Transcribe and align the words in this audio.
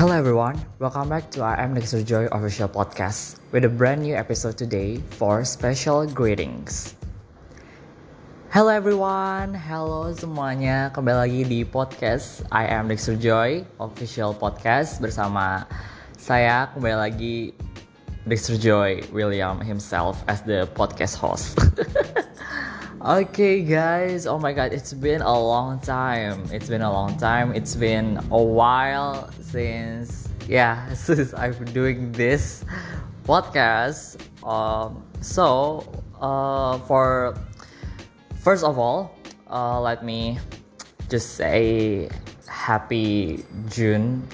Hello 0.00 0.16
everyone, 0.16 0.56
welcome 0.78 1.10
back 1.12 1.30
to 1.36 1.44
our 1.44 1.60
M 1.60 1.76
Dexter 1.76 2.00
Joy 2.00 2.24
official 2.32 2.72
podcast 2.72 3.36
with 3.52 3.68
a 3.68 3.68
brand 3.68 4.00
new 4.00 4.16
episode 4.16 4.56
today 4.56 4.96
for 5.20 5.44
special 5.44 6.08
greetings. 6.08 6.96
Hello 8.48 8.72
everyone, 8.72 9.52
hello 9.52 10.08
semuanya, 10.16 10.88
kembali 10.96 11.18
lagi 11.20 11.40
di 11.44 11.60
podcast 11.68 12.40
I 12.48 12.64
am 12.72 12.88
Dexter 12.88 13.12
Joy 13.12 13.60
official 13.76 14.32
podcast 14.32 15.04
bersama 15.04 15.68
saya 16.16 16.72
kembali 16.72 16.96
lagi 16.96 17.36
Dexter 18.24 18.56
Joy 18.56 19.04
William 19.12 19.60
himself 19.60 20.24
as 20.32 20.40
the 20.48 20.64
podcast 20.72 21.12
host. 21.20 21.60
Okay, 23.00 23.64
guys. 23.64 24.26
Oh 24.26 24.38
my 24.38 24.52
God, 24.52 24.74
it's 24.76 24.92
been 24.92 25.22
a 25.24 25.32
long 25.32 25.80
time. 25.80 26.44
It's 26.52 26.68
been 26.68 26.84
a 26.84 26.92
long 26.92 27.16
time. 27.16 27.56
It's 27.56 27.72
been 27.74 28.20
a 28.28 28.36
while 28.36 29.32
since 29.50 30.28
yeah, 30.46 30.92
since 30.94 31.34
I've 31.34 31.58
been 31.58 31.74
doing 31.74 32.12
this 32.12 32.64
podcast. 33.26 34.18
Um, 34.46 35.02
so 35.20 35.86
uh, 36.20 36.78
for 36.86 37.36
first 38.40 38.64
of 38.64 38.78
all, 38.78 39.18
uh, 39.50 39.80
let 39.80 40.04
me 40.04 40.38
just 41.10 41.34
say 41.34 42.08
happy 42.46 43.44
June. 43.68 44.26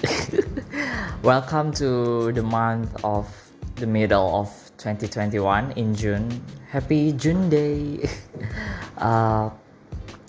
Welcome 1.23 1.73
to 1.81 2.31
the 2.31 2.43
month 2.43 2.93
of 3.03 3.27
the 3.75 3.87
middle 3.87 4.41
of 4.41 4.49
2021 4.77 5.73
in 5.73 5.95
June. 5.95 6.29
Happy 6.69 7.11
June 7.13 7.49
Day. 7.49 8.07
uh, 8.97 9.49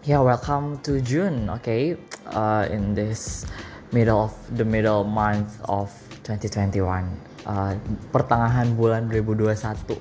yeah, 0.05 0.21
welcome 0.21 0.81
to 0.81 1.03
June. 1.03 1.51
Okay, 1.51 1.99
uh, 2.33 2.67
in 2.71 2.95
this 2.95 3.45
middle 3.93 4.29
of 4.29 4.35
the 4.57 4.65
middle 4.65 5.05
month 5.05 5.61
of 5.69 5.89
2021. 6.25 7.07
Uh, 7.49 7.73
pertengahan 8.13 8.77
bulan 8.77 9.09
2021 9.09 9.97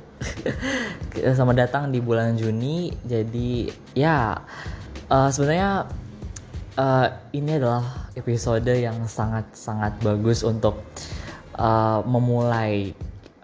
sama 1.40 1.56
datang 1.56 1.88
di 1.96 2.04
bulan 2.04 2.36
Juni 2.36 2.92
jadi 3.08 3.72
ya 3.96 4.36
uh, 5.08 5.30
sebenarnya 5.32 5.88
uh, 6.76 7.08
ini 7.32 7.56
adalah 7.56 8.12
episode 8.20 8.68
yang 8.68 9.08
sangat 9.08 9.48
sangat 9.56 9.96
bagus 10.04 10.44
untuk 10.44 10.84
uh, 11.56 12.04
memulai 12.04 12.94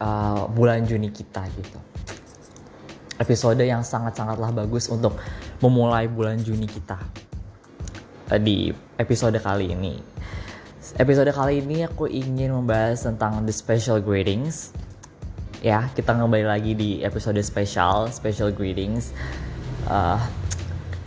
uh, 0.04 0.48
bulan 0.52 0.84
Juni 0.84 1.10
kita 1.10 1.48
gitu. 1.58 1.80
Episode 3.22 3.62
yang 3.64 3.86
sangat-sangatlah 3.86 4.52
bagus 4.52 4.90
untuk 4.90 5.16
memulai 5.62 6.10
bulan 6.10 6.42
Juni 6.42 6.66
kita. 6.68 6.98
Di 8.34 8.74
episode 8.98 9.38
kali 9.38 9.78
ini. 9.78 10.02
Episode 10.98 11.30
kali 11.30 11.62
ini 11.62 11.86
aku 11.86 12.10
ingin 12.10 12.50
membahas 12.50 13.06
tentang 13.06 13.46
the 13.46 13.54
special 13.54 14.02
greetings. 14.02 14.74
Ya, 15.62 15.86
kita 15.94 16.18
kembali 16.18 16.42
lagi 16.42 16.74
di 16.74 17.06
episode 17.06 17.38
spesial, 17.46 18.10
special 18.10 18.50
greetings. 18.50 19.14
Uh, 19.86 20.18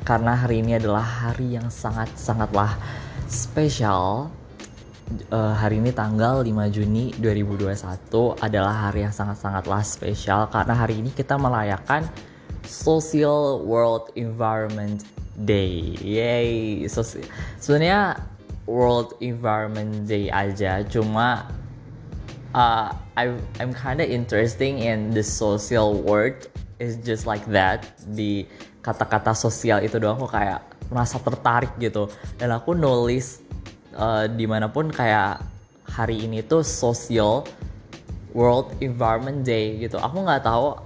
karena 0.06 0.38
hari 0.38 0.62
ini 0.62 0.78
adalah 0.78 1.02
hari 1.02 1.58
yang 1.58 1.66
sangat-sangatlah 1.66 2.78
spesial 3.26 4.30
uh, 5.34 5.54
hari 5.58 5.82
ini 5.82 5.90
tanggal 5.90 6.46
5 6.46 6.46
Juni 6.70 7.10
2021 7.18 8.38
adalah 8.38 8.86
hari 8.86 9.02
yang 9.02 9.14
sangat-sangatlah 9.14 9.82
spesial 9.82 10.46
karena 10.46 10.74
hari 10.78 11.02
ini 11.02 11.10
kita 11.10 11.34
merayakan 11.34 12.06
Social 12.62 13.62
World 13.66 14.14
Environment 14.14 15.15
Day. 15.44 15.98
Yay. 16.00 16.86
So, 16.88 17.04
sebenarnya 17.60 18.20
World 18.64 19.18
Environment 19.20 20.08
Day 20.08 20.32
aja 20.32 20.82
cuma 20.88 21.46
uh, 22.56 22.90
I 23.14 23.36
I'm 23.60 23.76
kinda 23.76 24.02
interesting 24.02 24.80
in 24.82 25.12
the 25.12 25.22
social 25.22 26.00
word 26.02 26.48
is 26.82 26.98
just 27.00 27.28
like 27.28 27.44
that 27.52 27.84
di 28.16 28.48
kata-kata 28.80 29.34
sosial 29.34 29.82
itu 29.82 29.98
doang 29.98 30.18
aku 30.18 30.30
kayak 30.30 30.62
merasa 30.88 31.18
tertarik 31.18 31.72
gitu 31.82 32.06
dan 32.38 32.54
aku 32.54 32.74
nulis 32.74 33.42
uh, 33.98 34.30
di 34.30 34.46
mana 34.46 34.70
pun 34.70 34.90
kayak 34.90 35.42
hari 35.86 36.26
ini 36.26 36.42
tuh 36.44 36.62
social 36.62 37.46
World 38.36 38.76
Environment 38.84 39.40
Day 39.40 39.80
gitu. 39.80 39.96
Aku 39.96 40.20
nggak 40.20 40.44
tahu, 40.44 40.76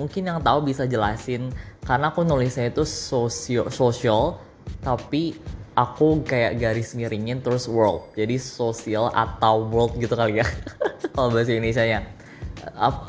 mungkin 0.00 0.24
yang 0.24 0.40
tahu 0.40 0.64
bisa 0.64 0.88
jelasin 0.88 1.52
karena 1.84 2.10
aku 2.10 2.24
nulisnya 2.24 2.72
itu 2.72 2.82
sosio 2.88 3.68
social 3.68 4.40
tapi 4.80 5.36
aku 5.76 6.22
kayak 6.24 6.56
garis 6.56 6.94
miringin 6.94 7.42
terus 7.42 7.66
world. 7.66 8.08
Jadi 8.14 8.38
social 8.40 9.10
atau 9.12 9.66
world 9.68 9.98
gitu 9.98 10.14
kali 10.14 10.40
ya. 10.40 10.46
Kalau 11.14 11.30
bahasa 11.30 11.52
Indonesia 11.52 11.84
nya. 11.84 12.00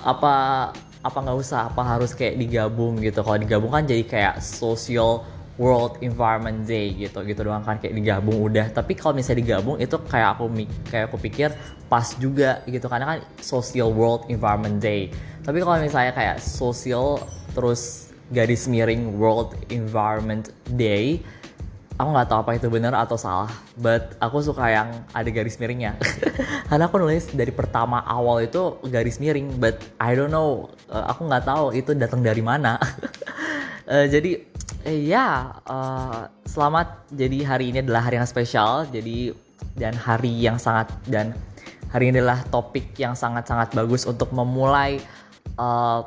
Apa 0.04 0.34
apa 1.06 1.18
nggak 1.22 1.38
usah 1.38 1.70
apa 1.70 1.82
harus 1.86 2.12
kayak 2.18 2.36
digabung 2.42 3.00
gitu. 3.00 3.22
Kalau 3.22 3.38
digabung 3.38 3.72
kan 3.72 3.86
jadi 3.86 4.04
kayak 4.04 4.36
social 4.42 5.24
World 5.56 6.04
Environment 6.04 6.68
Day 6.68 6.92
gitu 7.00 7.24
gitu 7.24 7.48
doang 7.48 7.64
kan 7.64 7.80
kayak 7.80 7.96
digabung 7.96 8.36
udah 8.44 8.76
tapi 8.76 8.92
kalau 8.92 9.16
misalnya 9.16 9.40
digabung 9.40 9.80
itu 9.80 9.96
kayak 10.12 10.36
aku 10.36 10.52
kayak 10.92 11.06
aku 11.08 11.18
pikir 11.24 11.50
pas 11.88 12.12
juga 12.20 12.60
gitu 12.68 12.92
karena 12.92 13.16
kan 13.16 13.20
Social 13.40 13.96
World 13.96 14.28
Environment 14.28 14.84
Day 14.84 15.08
tapi 15.48 15.64
kalau 15.64 15.80
misalnya 15.80 16.12
kayak 16.12 16.44
social 16.44 17.24
terus 17.56 18.05
garis 18.34 18.66
miring 18.66 19.18
World 19.18 19.54
Environment 19.70 20.50
Day. 20.74 21.22
Aku 21.96 22.12
nggak 22.12 22.28
tahu 22.28 22.40
apa 22.44 22.52
itu 22.60 22.68
benar 22.68 22.92
atau 22.92 23.16
salah 23.16 23.48
but 23.80 24.20
aku 24.20 24.44
suka 24.44 24.68
yang 24.68 24.90
ada 25.16 25.30
garis 25.32 25.56
miringnya. 25.56 25.96
Karena 26.70 26.92
aku 26.92 27.00
nulis 27.00 27.32
dari 27.32 27.56
pertama 27.56 28.04
awal 28.04 28.44
itu 28.44 28.76
garis 28.92 29.16
miring 29.24 29.56
but 29.64 29.80
I 29.96 30.12
don't 30.12 30.34
know 30.34 30.68
uh, 30.92 31.08
aku 31.08 31.24
nggak 31.24 31.48
tahu 31.48 31.72
itu 31.72 31.96
datang 31.96 32.20
dari 32.20 32.44
mana. 32.44 32.76
Uh, 33.88 34.08
jadi 34.14 34.44
eh, 34.84 35.00
ya 35.08 35.56
uh, 35.64 36.28
selamat. 36.44 37.16
Jadi 37.16 37.48
hari 37.48 37.72
ini 37.72 37.80
adalah 37.80 38.12
hari 38.12 38.20
yang 38.20 38.28
spesial 38.28 38.84
jadi 38.92 39.32
dan 39.80 39.96
hari 39.96 40.36
yang 40.36 40.60
sangat 40.60 40.92
dan 41.08 41.32
hari 41.96 42.12
ini 42.12 42.20
adalah 42.20 42.44
topik 42.52 42.92
yang 43.00 43.16
sangat-sangat 43.16 43.72
bagus 43.72 44.04
untuk 44.04 44.36
memulai 44.36 45.00
uh, 45.56 46.04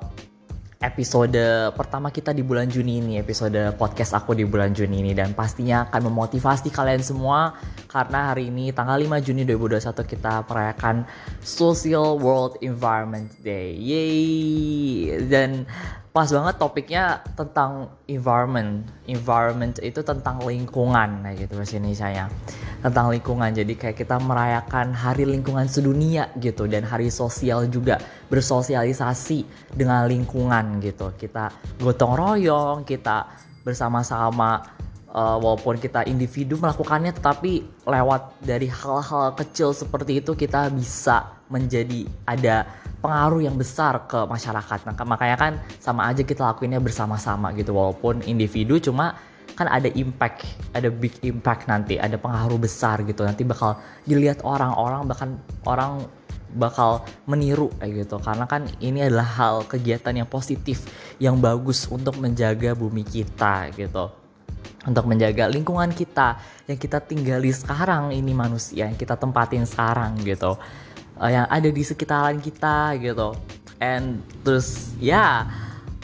episode 0.79 1.75
pertama 1.75 2.15
kita 2.15 2.31
di 2.31 2.47
bulan 2.47 2.71
Juni 2.71 3.03
ini 3.03 3.13
episode 3.19 3.75
podcast 3.75 4.15
aku 4.15 4.31
di 4.39 4.47
bulan 4.47 4.71
Juni 4.71 5.03
ini 5.03 5.11
dan 5.11 5.35
pastinya 5.35 5.91
akan 5.91 6.07
memotivasi 6.07 6.71
kalian 6.71 7.03
semua 7.03 7.59
karena 7.91 8.31
hari 8.31 8.47
ini 8.47 8.71
tanggal 8.71 8.95
5 8.95 9.27
Juni 9.27 9.43
2021 9.43 10.07
kita 10.07 10.47
merayakan 10.47 11.03
Social 11.43 12.15
World 12.23 12.63
Environment 12.63 13.27
Day. 13.43 13.75
Yeay! 13.75 15.19
Dan 15.27 15.67
pas 16.19 16.27
banget 16.35 16.59
topiknya 16.59 17.23
tentang 17.39 17.95
environment. 18.11 18.83
Environment 19.07 19.71
itu 19.79 20.03
tentang 20.03 20.43
lingkungan 20.43 21.23
kayak 21.23 21.47
gitu 21.47 21.53
bahasa 21.55 21.79
Indonesia 21.79 22.27
Tentang 22.83 23.07
lingkungan. 23.15 23.55
Jadi 23.55 23.79
kayak 23.79 24.03
kita 24.03 24.19
merayakan 24.19 24.99
hari 24.99 25.31
lingkungan 25.31 25.71
sedunia 25.71 26.27
gitu 26.43 26.67
dan 26.67 26.83
hari 26.83 27.07
sosial 27.07 27.71
juga 27.71 28.03
bersosialisasi 28.35 29.47
dengan 29.79 30.11
lingkungan 30.11 30.83
gitu. 30.83 31.15
Kita 31.15 31.55
gotong 31.79 32.19
royong, 32.19 32.83
kita 32.83 33.31
bersama-sama 33.63 34.67
uh, 35.15 35.39
walaupun 35.39 35.79
kita 35.79 36.03
individu 36.11 36.59
melakukannya 36.59 37.15
tetapi 37.15 37.63
lewat 37.87 38.43
dari 38.43 38.67
hal-hal 38.67 39.39
kecil 39.39 39.71
seperti 39.71 40.19
itu 40.19 40.35
kita 40.35 40.67
bisa 40.75 41.38
menjadi 41.49 42.05
ada 42.29 42.69
pengaruh 43.01 43.45
yang 43.45 43.57
besar 43.57 44.05
ke 44.09 44.27
masyarakat. 44.29 44.85
Nah, 44.85 44.95
makanya 45.07 45.37
kan 45.37 45.53
sama 45.79 46.09
aja 46.09 46.23
kita 46.25 46.45
lakuinnya 46.45 46.81
bersama-sama 46.83 47.53
gitu 47.57 47.73
walaupun 47.77 48.25
individu 48.27 48.81
cuma 48.81 49.17
kan 49.59 49.67
ada 49.67 49.91
impact, 49.91 50.47
ada 50.71 50.87
big 50.87 51.19
impact 51.27 51.67
nanti, 51.67 51.99
ada 51.99 52.15
pengaruh 52.15 52.63
besar 52.63 53.03
gitu. 53.03 53.27
Nanti 53.27 53.43
bakal 53.43 53.75
dilihat 54.07 54.47
orang-orang 54.47 55.03
bahkan 55.09 55.31
orang 55.67 56.07
bakal 56.55 57.05
meniru 57.29 57.69
kayak 57.77 58.09
gitu 58.09 58.17
karena 58.25 58.49
kan 58.49 58.65
ini 58.81 59.05
adalah 59.05 59.29
hal 59.37 59.55
kegiatan 59.69 60.25
yang 60.25 60.29
positif 60.29 60.89
yang 61.21 61.37
bagus 61.37 61.85
untuk 61.93 62.17
menjaga 62.17 62.73
bumi 62.73 63.05
kita 63.05 63.69
gitu 63.77 64.09
untuk 64.89 65.05
menjaga 65.05 65.45
lingkungan 65.53 65.93
kita 65.93 66.41
yang 66.65 66.79
kita 66.81 67.05
tinggali 67.05 67.53
sekarang 67.53 68.17
ini 68.17 68.33
manusia 68.33 68.89
yang 68.89 68.97
kita 68.97 69.21
tempatin 69.21 69.69
sekarang 69.69 70.17
gitu 70.25 70.57
uh, 71.19 71.31
yang 71.31 71.47
ada 71.51 71.69
di 71.69 71.83
sekitaran 71.83 72.39
kita 72.39 72.97
gitu. 73.03 73.35
And 73.79 74.23
terus 74.43 74.95
ya 74.99 75.47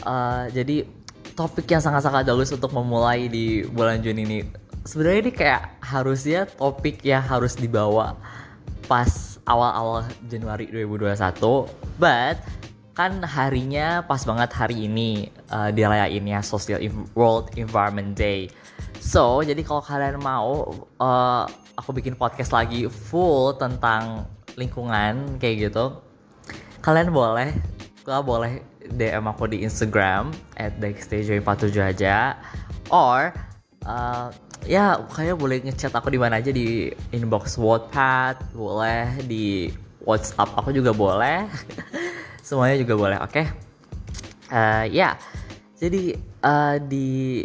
uh, 0.07 0.47
jadi 0.51 0.87
topik 1.35 1.67
yang 1.67 1.83
sangat-sangat 1.83 2.27
bagus 2.31 2.55
untuk 2.55 2.71
memulai 2.71 3.27
di 3.27 3.67
bulan 3.67 4.03
Juni 4.03 4.23
ini. 4.23 4.39
Sebenarnya 4.85 5.21
ini 5.25 5.33
kayak 5.33 5.63
harusnya 5.81 6.45
topik 6.45 7.01
yang 7.03 7.25
harus 7.25 7.57
dibawa 7.57 8.15
pas 8.85 9.41
awal-awal 9.49 10.05
Januari 10.29 10.69
2021 10.69 11.17
but 11.97 12.37
kan 12.95 13.19
harinya 13.27 14.07
pas 14.07 14.23
banget 14.23 14.55
hari 14.55 14.87
ini 14.87 15.33
uh, 15.51 15.73
dirayain 15.75 16.23
ya 16.23 16.41
Social 16.45 16.79
World 17.19 17.51
Environment 17.59 18.15
Day. 18.15 18.47
So 19.03 19.43
jadi 19.43 19.59
kalau 19.67 19.83
kalian 19.83 20.23
mau 20.23 20.71
uh, 21.03 21.45
aku 21.75 21.91
bikin 21.91 22.15
podcast 22.15 22.55
lagi 22.55 22.87
full 22.87 23.59
tentang 23.59 24.31
lingkungan 24.55 25.39
kayak 25.39 25.71
gitu. 25.71 25.99
Kalian 26.81 27.11
boleh 27.11 27.55
kalian 28.05 28.25
boleh 28.25 28.53
DM 28.85 29.25
aku 29.25 29.49
di 29.49 29.65
Instagram 29.65 30.35
at 30.61 30.77
dextj47 30.79 31.77
aja. 31.81 32.37
Or 32.93 33.33
uh, 33.89 34.29
ya 34.69 35.01
kayak 35.13 35.41
boleh 35.41 35.65
ngechat 35.65 35.93
aku 35.97 36.13
di 36.13 36.21
mana 36.21 36.41
aja 36.41 36.53
di 36.53 36.93
inbox 37.13 37.57
Wattpad 37.57 38.53
boleh 38.53 39.25
di 39.25 39.73
WhatsApp 40.05 40.53
aku 40.57 40.71
juga 40.77 40.93
boleh. 40.93 41.49
Semuanya 42.47 42.77
juga 42.77 42.95
boleh 42.97 43.19
oke? 43.25 43.33
Okay? 43.33 43.47
uh, 44.51 44.85
ya 44.89 45.17
jadi 45.79 46.17
uh, 46.45 46.77
di 46.79 47.43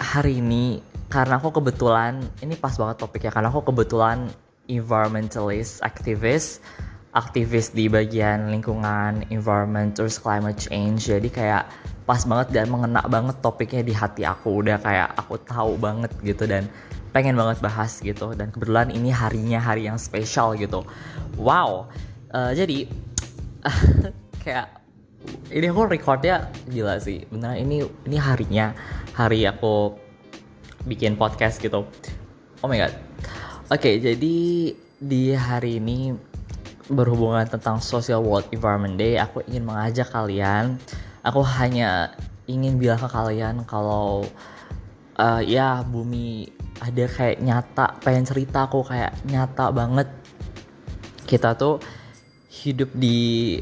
hari 0.00 0.40
ini 0.42 0.80
karena 1.10 1.42
aku 1.42 1.50
kebetulan 1.50 2.22
ini 2.40 2.54
pas 2.54 2.74
banget 2.78 3.02
topiknya 3.02 3.34
karena 3.34 3.50
aku 3.50 3.66
kebetulan 3.66 4.30
environmentalist 4.70 5.82
aktivis 5.82 6.62
aktivis 7.10 7.74
di 7.74 7.90
bagian 7.90 8.54
lingkungan, 8.54 9.26
environment, 9.34 9.98
terus 9.98 10.18
climate 10.18 10.58
change. 10.58 11.10
Jadi 11.10 11.26
kayak 11.26 11.66
pas 12.06 12.22
banget 12.22 12.54
dan 12.54 12.70
mengena 12.70 13.02
banget 13.06 13.38
topiknya 13.42 13.82
di 13.82 13.94
hati 13.94 14.22
aku. 14.22 14.62
Udah 14.62 14.78
kayak 14.78 15.18
aku 15.18 15.42
tahu 15.42 15.74
banget 15.74 16.14
gitu 16.22 16.46
dan 16.46 16.70
pengen 17.10 17.34
banget 17.34 17.58
bahas 17.58 17.98
gitu. 17.98 18.30
Dan 18.38 18.54
kebetulan 18.54 18.94
ini 18.94 19.10
harinya 19.10 19.58
hari 19.58 19.90
yang 19.90 19.98
spesial 19.98 20.54
gitu. 20.54 20.86
Wow. 21.34 21.90
Uh, 22.30 22.54
jadi 22.54 22.86
kayak 24.46 24.70
ini 25.50 25.66
aku 25.66 25.90
recordnya 25.90 26.46
gila 26.70 27.02
sih. 27.02 27.26
Benar 27.26 27.58
ini 27.58 27.82
ini 28.06 28.16
harinya 28.22 28.70
hari 29.18 29.42
aku 29.50 29.98
bikin 30.86 31.18
podcast 31.18 31.58
gitu. 31.58 31.90
Oh 32.62 32.70
my 32.70 32.78
god. 32.78 33.09
Oke, 33.70 33.86
okay, 33.86 34.02
jadi 34.02 34.38
di 34.98 35.30
hari 35.30 35.78
ini 35.78 36.10
berhubungan 36.90 37.46
tentang 37.46 37.78
Social 37.78 38.18
World 38.18 38.50
Environment 38.50 38.98
Day, 38.98 39.14
aku 39.14 39.46
ingin 39.46 39.62
mengajak 39.62 40.10
kalian. 40.10 40.74
Aku 41.22 41.38
hanya 41.46 42.10
ingin 42.50 42.82
bilang 42.82 42.98
ke 42.98 43.06
kalian 43.06 43.62
kalau 43.62 44.26
uh, 45.14 45.38
ya 45.38 45.86
bumi 45.86 46.50
ada 46.82 47.06
kayak 47.06 47.38
nyata, 47.46 47.94
pengen 48.02 48.26
cerita 48.26 48.66
aku 48.66 48.82
kayak 48.82 49.14
nyata 49.30 49.70
banget. 49.70 50.10
Kita 51.30 51.54
tuh 51.54 51.78
hidup 52.50 52.90
di 52.90 53.54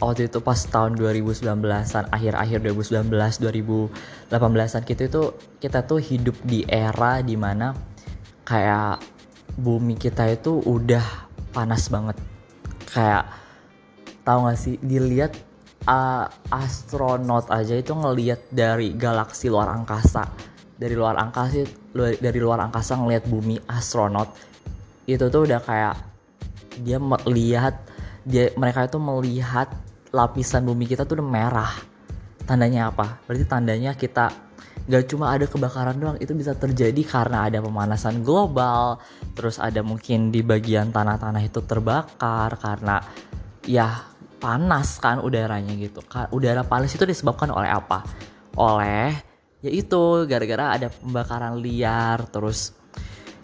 waktu 0.00 0.32
itu 0.32 0.40
pas 0.40 0.64
tahun 0.64 0.96
2019-an, 0.96 2.08
akhir-akhir 2.08 2.72
2019, 2.72 3.04
2018-an 4.32 4.82
kita 4.88 5.12
itu 5.12 5.36
kita 5.60 5.84
tuh 5.84 6.00
hidup 6.00 6.40
di 6.40 6.64
era 6.64 7.20
di 7.20 7.36
mana 7.36 7.76
kayak 8.48 9.12
bumi 9.58 9.98
kita 9.98 10.28
itu 10.32 10.60
udah 10.64 11.04
panas 11.52 11.88
banget. 11.92 12.16
Kayak 12.88 13.28
tahu 14.22 14.48
gak 14.48 14.58
sih 14.60 14.76
dilihat 14.80 15.32
uh, 15.88 16.28
astronot 16.52 17.48
aja 17.50 17.74
itu 17.76 17.92
ngelihat 17.92 18.40
dari 18.52 18.94
galaksi 18.96 19.48
luar 19.52 19.72
angkasa. 19.72 20.28
Dari 20.76 20.98
luar 20.98 21.14
angkasa 21.20 21.62
dari 21.94 22.40
luar 22.40 22.58
angkasa 22.64 22.98
ngelihat 22.98 23.28
bumi 23.28 23.60
astronot 23.70 24.32
itu 25.06 25.28
tuh 25.28 25.44
udah 25.46 25.60
kayak 25.62 25.94
dia 26.80 26.96
melihat 26.96 27.74
dia 28.24 28.54
mereka 28.54 28.86
itu 28.86 28.98
melihat 29.02 29.68
lapisan 30.14 30.64
bumi 30.64 30.86
kita 30.86 31.04
tuh 31.04 31.18
udah 31.20 31.28
merah. 31.28 31.72
Tandanya 32.42 32.90
apa? 32.90 33.22
Berarti 33.26 33.44
tandanya 33.46 33.94
kita 33.94 34.30
gak 34.90 35.06
cuma 35.06 35.30
ada 35.30 35.46
kebakaran 35.46 35.94
doang 35.94 36.18
itu 36.18 36.34
bisa 36.34 36.58
terjadi 36.58 37.02
karena 37.06 37.46
ada 37.46 37.62
pemanasan 37.62 38.26
global 38.26 38.98
terus 39.38 39.62
ada 39.62 39.78
mungkin 39.80 40.34
di 40.34 40.42
bagian 40.42 40.90
tanah-tanah 40.90 41.42
itu 41.42 41.62
terbakar 41.62 42.58
karena 42.58 42.98
ya 43.62 44.10
panas 44.42 44.98
kan 44.98 45.22
udaranya 45.22 45.70
gitu. 45.78 46.02
Udara 46.34 46.66
panas 46.66 46.90
itu 46.90 47.06
disebabkan 47.06 47.54
oleh 47.54 47.70
apa? 47.70 48.02
Oleh 48.58 49.14
yaitu 49.62 50.26
gara-gara 50.26 50.74
ada 50.74 50.90
pembakaran 50.90 51.62
liar 51.62 52.26
terus 52.26 52.74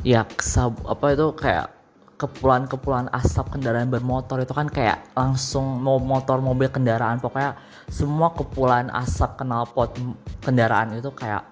ya 0.03 0.27
apa 0.27 1.07
itu 1.15 1.27
kayak 1.39 1.78
kepulan-kepulan 2.19 3.07
asap 3.15 3.55
kendaraan 3.55 3.87
bermotor 3.89 4.43
itu 4.43 4.51
kan 4.51 4.67
kayak 4.67 5.07
langsung 5.15 5.79
mau 5.79 6.03
motor 6.03 6.43
mobil 6.43 6.67
kendaraan. 6.67 7.23
Pokoknya 7.23 7.55
semua 7.87 8.35
kepulan 8.35 8.91
asap 8.91 9.39
knalpot 9.39 9.95
kendaraan 10.43 10.99
itu 10.99 11.15
kayak 11.15 11.47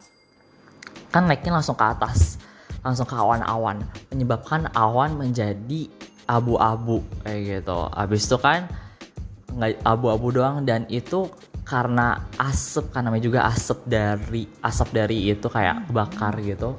kan 1.15 1.31
naiknya 1.31 1.63
langsung 1.63 1.79
ke 1.79 1.87
atas 1.87 2.43
langsung 2.83 3.07
ke 3.07 3.15
awan-awan. 3.15 3.87
Menyebabkan 4.11 4.67
awan 4.75 5.15
menjadi 5.15 5.87
abu-abu 6.27 7.07
kayak 7.23 7.63
gitu. 7.63 7.79
Habis 7.95 8.27
itu 8.27 8.37
kan 8.43 8.67
nggak 9.55 9.87
abu-abu 9.87 10.35
doang 10.35 10.67
dan 10.67 10.85
itu 10.91 11.31
karena 11.63 12.27
asap 12.43 12.91
kan 12.91 13.07
namanya 13.07 13.23
juga 13.27 13.41
asap 13.51 13.87
dari 13.87 14.51
asap 14.63 14.89
dari 14.91 15.31
itu 15.31 15.47
kayak 15.47 15.87
bakar 15.95 16.35
gitu. 16.43 16.75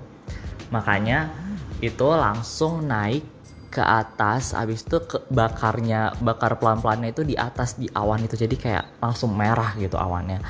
Makanya 0.76 1.32
itu 1.80 2.08
langsung 2.08 2.84
naik 2.84 3.37
ke 3.78 3.84
atas 3.86 4.58
habis 4.58 4.82
itu 4.82 4.98
ke 5.06 5.22
bakarnya 5.30 6.18
bakar 6.18 6.58
pelan-pelannya 6.58 7.14
itu 7.14 7.22
di 7.22 7.38
atas 7.38 7.78
di 7.78 7.86
awan 7.94 8.26
itu. 8.26 8.34
Jadi 8.34 8.58
kayak 8.58 8.98
langsung 8.98 9.38
merah 9.38 9.78
gitu 9.78 10.02
awannya. 10.02 10.42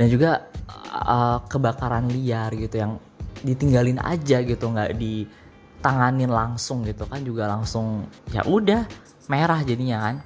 Dan 0.00 0.08
juga 0.08 0.48
uh, 0.88 1.44
kebakaran 1.44 2.08
liar 2.08 2.48
gitu 2.56 2.80
yang 2.80 2.96
ditinggalin 3.44 4.00
aja 4.00 4.40
gitu 4.40 4.64
nggak 4.72 4.96
ditanganin 4.96 6.32
langsung 6.32 6.88
gitu 6.88 7.04
kan 7.04 7.20
juga 7.20 7.52
langsung 7.52 8.08
ya 8.32 8.40
udah 8.48 8.88
merah 9.28 9.60
jadinya 9.60 10.08
kan. 10.08 10.16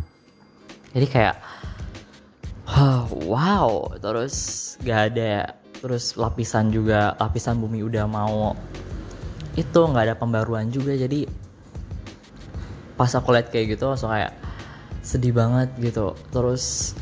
Jadi 0.95 1.07
kayak 1.11 1.37
wow 3.27 3.99
terus 3.99 4.79
gak 4.87 5.11
ada 5.11 5.59
terus 5.83 6.15
lapisan 6.15 6.71
juga 6.71 7.19
lapisan 7.19 7.59
bumi 7.59 7.83
udah 7.83 8.07
mau 8.07 8.55
itu 9.59 9.81
nggak 9.83 10.05
ada 10.07 10.15
pembaruan 10.15 10.71
juga. 10.71 10.95
Jadi 10.95 11.48
pas 12.99 13.15
aku 13.15 13.31
lihat 13.31 13.55
kayak 13.55 13.79
gitu 13.79 13.87
langsung 13.87 14.11
kayak 14.11 14.35
sedih 15.07 15.31
banget 15.31 15.71
gitu. 15.79 16.19
Terus 16.35 16.93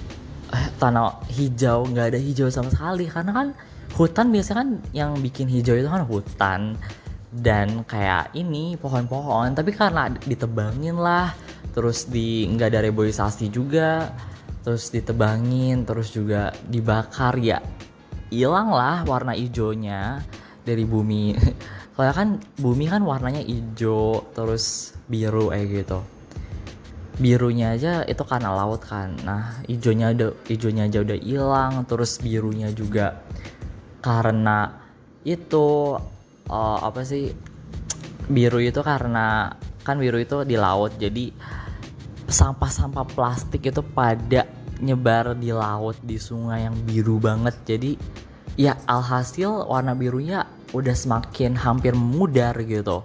eh, 0.53 0.69
tanah 0.77 1.25
hijau 1.33 1.89
nggak 1.89 2.13
ada 2.13 2.21
hijau 2.21 2.53
sama 2.53 2.69
sekali. 2.69 3.09
Karena 3.09 3.33
kan 3.33 3.49
hutan 3.97 4.29
biasanya 4.29 4.57
kan 4.61 4.71
yang 4.93 5.17
bikin 5.17 5.49
hijau 5.49 5.75
itu 5.75 5.89
kan 5.89 6.05
hutan. 6.05 6.61
Dan 7.33 7.83
kayak 7.89 8.37
ini 8.37 8.77
pohon-pohon. 8.77 9.57
Tapi 9.57 9.73
karena 9.73 10.13
ditebangin 10.13 11.01
lah. 11.01 11.33
Terus 11.73 12.05
di 12.07 12.45
nggak 12.45 12.77
ada 12.77 12.81
reboisasi 12.85 13.49
juga. 13.49 14.13
Terus 14.61 14.93
ditebangin 14.93 15.89
terus 15.89 16.13
juga 16.13 16.53
dibakar. 16.69 17.41
Ya 17.41 17.65
hilang 18.31 18.75
lah 18.75 19.07
warna 19.07 19.33
hijaunya 19.39 20.19
dari 20.67 20.83
bumi 20.83 21.39
kalau 21.97 22.13
kan 22.13 22.29
bumi 22.61 22.93
kan 22.93 23.01
warnanya 23.01 23.41
hijau 23.41 24.21
terus 24.37 24.93
biru 25.09 25.49
kayak 25.49 25.67
gitu. 25.73 25.99
Birunya 27.17 27.73
aja 27.73 28.05
itu 28.05 28.21
karena 28.29 28.53
laut 28.53 28.85
kan. 28.85 29.17
Nah 29.25 29.65
hijaunya 29.65 30.13
ada 30.13 30.37
hijaunya 30.45 30.93
aja 30.93 31.01
udah 31.01 31.19
hilang 31.19 31.89
terus 31.89 32.21
birunya 32.21 32.69
juga 32.77 33.25
karena 34.05 34.77
itu 35.25 35.97
uh, 36.53 36.79
apa 36.85 37.01
sih 37.03 37.33
biru 38.29 38.61
itu 38.61 38.79
karena 38.85 39.57
kan 39.83 39.97
biru 39.97 40.21
itu 40.21 40.45
di 40.45 40.55
laut 40.55 40.95
jadi 41.01 41.33
sampah-sampah 42.27 43.07
plastik 43.15 43.71
itu 43.71 43.83
pada 43.83 44.47
nyebar 44.83 45.33
di 45.39 45.55
laut 45.55 45.97
di 46.05 46.21
sungai 46.21 46.69
yang 46.69 46.77
biru 46.85 47.17
banget. 47.17 47.57
Jadi 47.65 47.97
ya 48.57 48.77
alhasil 48.89 49.69
warna 49.69 49.93
birunya 49.93 50.49
udah 50.73 50.97
semakin 50.97 51.53
hampir 51.53 51.93
mudar 51.93 52.57
gitu. 52.65 53.05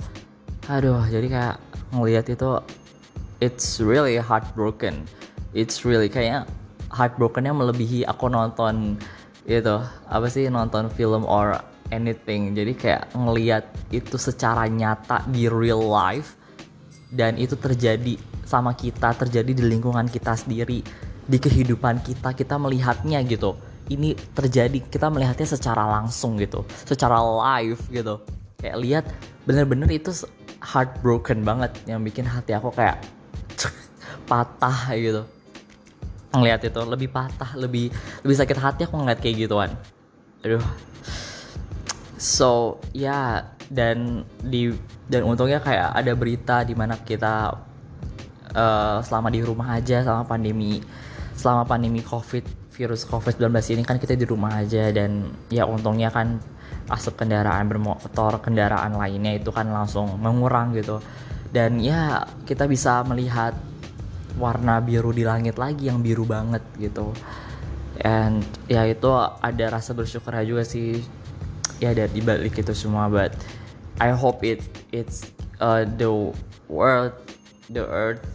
Aduh 0.71 1.03
jadi 1.11 1.27
kayak 1.27 1.57
ngelihat 1.91 2.25
itu 2.31 2.59
it's 3.43 3.83
really 3.83 4.15
heartbroken. 4.15 5.03
It's 5.51 5.83
really 5.83 6.07
kayaknya 6.07 6.47
heartbrokennya 6.87 7.51
melebihi 7.51 8.07
aku 8.07 8.31
nonton 8.31 8.95
itu 9.43 9.77
apa 10.07 10.27
sih 10.31 10.47
nonton 10.47 10.87
film 10.95 11.27
or 11.27 11.59
anything. 11.91 12.55
Jadi 12.55 12.71
kayak 12.73 13.11
ngelihat 13.11 13.67
itu 13.91 14.15
secara 14.15 14.71
nyata 14.71 15.27
di 15.27 15.51
real 15.51 15.83
life 15.83 16.39
dan 17.11 17.35
itu 17.35 17.59
terjadi 17.59 18.15
sama 18.47 18.71
kita 18.71 19.11
terjadi 19.19 19.51
di 19.51 19.63
lingkungan 19.67 20.07
kita 20.07 20.31
sendiri 20.35 20.79
di 21.27 21.37
kehidupan 21.37 21.99
kita 22.03 22.31
kita 22.35 22.55
melihatnya 22.55 23.19
gitu 23.27 23.55
ini 23.91 24.15
terjadi 24.15 24.79
kita 24.87 25.11
melihatnya 25.11 25.47
secara 25.47 25.83
langsung 25.87 26.39
gitu 26.39 26.63
secara 26.87 27.19
live 27.19 27.81
gitu. 27.91 28.23
Kayak 28.61 28.77
lihat 28.79 29.05
bener-bener 29.43 29.89
itu 29.91 30.13
heartbroken 30.61 31.41
banget 31.41 31.73
yang 31.89 31.99
bikin 32.05 32.23
hati 32.23 32.55
aku 32.55 32.71
kayak 32.71 33.03
patah 34.29 34.95
gitu. 34.95 35.27
Ngeliat 36.31 36.63
itu 36.63 36.81
lebih 36.87 37.11
patah 37.11 37.51
lebih 37.59 37.91
lebih 38.23 38.35
sakit 38.37 38.57
hati 38.57 38.81
aku 38.87 38.95
ngeliat 38.95 39.19
kayak 39.19 39.35
gituan. 39.47 39.71
Aduh. 40.47 40.63
So 42.21 42.77
ya 42.93 43.11
yeah, 43.11 43.29
dan 43.71 44.27
di 44.43 44.71
dan 45.07 45.25
untungnya 45.25 45.59
kayak 45.59 45.95
ada 45.95 46.11
berita 46.13 46.63
di 46.67 46.75
mana 46.77 46.99
kita 46.99 47.55
uh, 48.55 48.97
selama 49.03 49.31
di 49.31 49.41
rumah 49.41 49.79
aja 49.79 50.03
selama 50.03 50.27
pandemi 50.27 50.83
selama 51.35 51.63
pandemi 51.65 52.03
covid 52.03 52.60
virus 52.81 53.05
covid 53.05 53.37
19 53.37 53.77
ini 53.77 53.85
kan 53.85 54.01
kita 54.01 54.17
di 54.17 54.25
rumah 54.25 54.57
aja 54.57 54.89
dan 54.89 55.29
ya 55.53 55.69
untungnya 55.69 56.09
kan 56.09 56.41
asap 56.89 57.21
kendaraan 57.21 57.69
bermotor 57.69 58.41
kendaraan 58.41 58.97
lainnya 58.97 59.37
itu 59.37 59.53
kan 59.53 59.69
langsung 59.69 60.17
mengurang 60.17 60.73
gitu. 60.73 60.97
Dan 61.53 61.77
ya 61.77 62.25
kita 62.49 62.65
bisa 62.65 63.05
melihat 63.05 63.53
warna 64.41 64.81
biru 64.81 65.13
di 65.13 65.21
langit 65.21 65.61
lagi 65.61 65.93
yang 65.93 66.01
biru 66.01 66.25
banget 66.25 66.65
gitu. 66.81 67.13
And 68.01 68.41
ya 68.65 68.89
itu 68.89 69.13
ada 69.45 69.65
rasa 69.69 69.93
bersyukur 69.93 70.33
juga 70.41 70.65
sih 70.65 71.05
ya 71.77 71.93
dari 71.93 72.17
balik 72.17 72.57
itu 72.57 72.73
semua 72.73 73.05
but 73.11 73.29
I 74.01 74.09
hope 74.09 74.41
it 74.41 74.65
it's 74.89 75.29
uh, 75.61 75.85
the 75.85 76.09
world 76.65 77.13
the 77.69 77.85
earth 77.85 78.25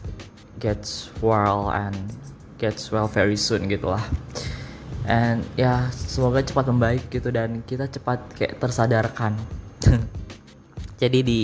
gets 0.63 1.11
well 1.19 1.75
and 1.75 1.99
gets 2.57 2.89
well 2.93 3.09
very 3.09 3.37
soon 3.37 3.69
gitu 3.69 3.93
lah. 3.93 4.03
And 5.07 5.47
ya 5.55 5.87
semoga 5.95 6.43
cepat 6.43 6.67
membaik 6.67 7.07
gitu 7.15 7.31
dan 7.31 7.63
kita 7.63 7.87
cepat 7.87 8.19
kayak 8.35 8.59
tersadarkan. 8.59 9.39
Jadi 11.03 11.19
di 11.23 11.41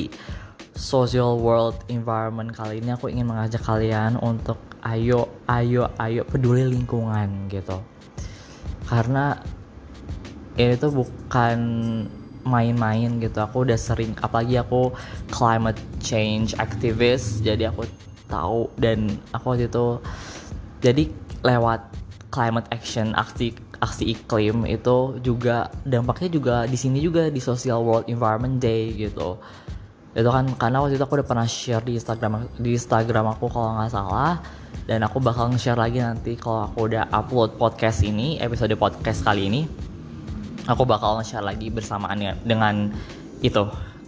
social 0.75 1.38
world 1.38 1.78
environment 1.87 2.50
kali 2.50 2.83
ini 2.83 2.90
aku 2.97 3.12
ingin 3.12 3.28
mengajak 3.28 3.62
kalian 3.62 4.19
untuk 4.19 4.59
ayo 4.83 5.31
ayo 5.47 5.87
ayo 6.00 6.26
peduli 6.26 6.66
lingkungan 6.66 7.47
gitu. 7.52 7.78
Karena 8.90 9.38
ini 10.59 10.75
tuh 10.75 10.90
bukan 10.90 11.59
main-main 12.42 13.23
gitu. 13.23 13.38
Aku 13.38 13.62
udah 13.62 13.78
sering 13.78 14.19
apalagi 14.19 14.59
aku 14.59 14.90
climate 15.31 15.78
change 16.02 16.59
activist 16.59 17.47
jadi 17.47 17.71
aku 17.71 17.87
tahu 18.26 18.73
dan 18.81 19.21
aku 19.37 19.54
waktu 19.54 19.69
itu 19.69 20.00
jadi 20.83 21.07
lewat 21.47 21.81
climate 22.35 22.67
action 22.75 23.15
aksi 23.15 23.55
aksi 23.79 24.15
iklim 24.15 24.67
itu 24.67 25.19
juga 25.23 25.71
dampaknya 25.87 26.29
juga 26.33 26.57
di 26.67 26.79
sini 26.79 26.99
juga 26.99 27.31
di 27.31 27.39
social 27.39 27.83
world 27.83 28.11
environment 28.11 28.59
day 28.59 28.91
gitu. 28.95 29.39
Itu 30.12 30.29
kan 30.29 30.51
karena 30.59 30.83
waktu 30.83 30.99
itu 30.99 31.05
aku 31.07 31.23
udah 31.23 31.29
pernah 31.29 31.47
share 31.47 31.83
di 31.87 31.99
Instagram 31.99 32.47
di 32.59 32.75
Instagram 32.75 33.39
aku 33.39 33.47
kalau 33.47 33.79
nggak 33.79 33.91
salah. 33.95 34.43
Dan 34.83 35.07
aku 35.07 35.23
bakal 35.23 35.53
nge-share 35.53 35.79
lagi 35.79 36.03
nanti 36.03 36.35
kalau 36.35 36.67
aku 36.67 36.91
udah 36.91 37.07
upload 37.15 37.55
podcast 37.55 38.03
ini 38.03 38.41
episode 38.43 38.75
podcast 38.75 39.23
kali 39.23 39.47
ini. 39.47 39.62
Aku 40.67 40.83
bakal 40.83 41.23
nge-share 41.23 41.45
lagi 41.45 41.71
bersamaan 41.71 42.19
dengan 42.43 42.91
itu 43.43 43.62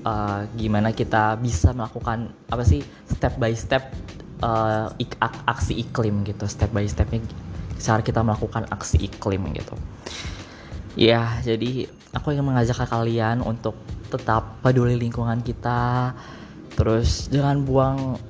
uh, 0.06 0.40
gimana 0.54 0.94
kita 0.94 1.38
bisa 1.38 1.74
melakukan 1.74 2.30
apa 2.50 2.62
sih 2.62 2.82
step 3.10 3.34
by 3.38 3.52
step 3.54 3.90
uh, 4.44 4.92
ik 5.00 5.16
aksi 5.48 5.80
iklim 5.80 6.22
gitu 6.28 6.44
step 6.44 6.68
by 6.76 6.84
stepnya 6.84 7.24
cara 7.80 8.04
kita 8.04 8.20
melakukan 8.20 8.68
aksi 8.68 9.00
iklim 9.00 9.48
gitu 9.56 9.74
ya 10.94 11.40
jadi 11.40 11.88
aku 12.14 12.36
ingin 12.36 12.46
mengajak 12.46 12.84
kalian 12.86 13.40
untuk 13.40 13.74
tetap 14.12 14.62
peduli 14.62 14.94
lingkungan 14.94 15.42
kita 15.42 16.14
terus 16.78 17.26
jangan 17.32 17.66
buang 17.66 18.20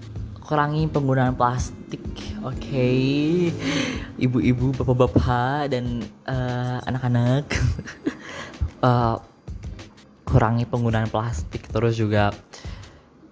kurangi 0.45 0.89
penggunaan 0.89 1.37
plastik 1.37 2.05
oke 2.41 2.57
okay? 2.57 3.53
ibu-ibu 4.17 4.73
bapak-bapak 4.81 5.73
dan 5.73 6.05
uh, 6.25 6.81
anak-anak 6.89 7.45
uh, 8.81 9.21
kurangi 10.29 10.65
penggunaan 10.65 11.13
plastik 11.13 11.69
terus 11.69 12.01
juga 12.01 12.33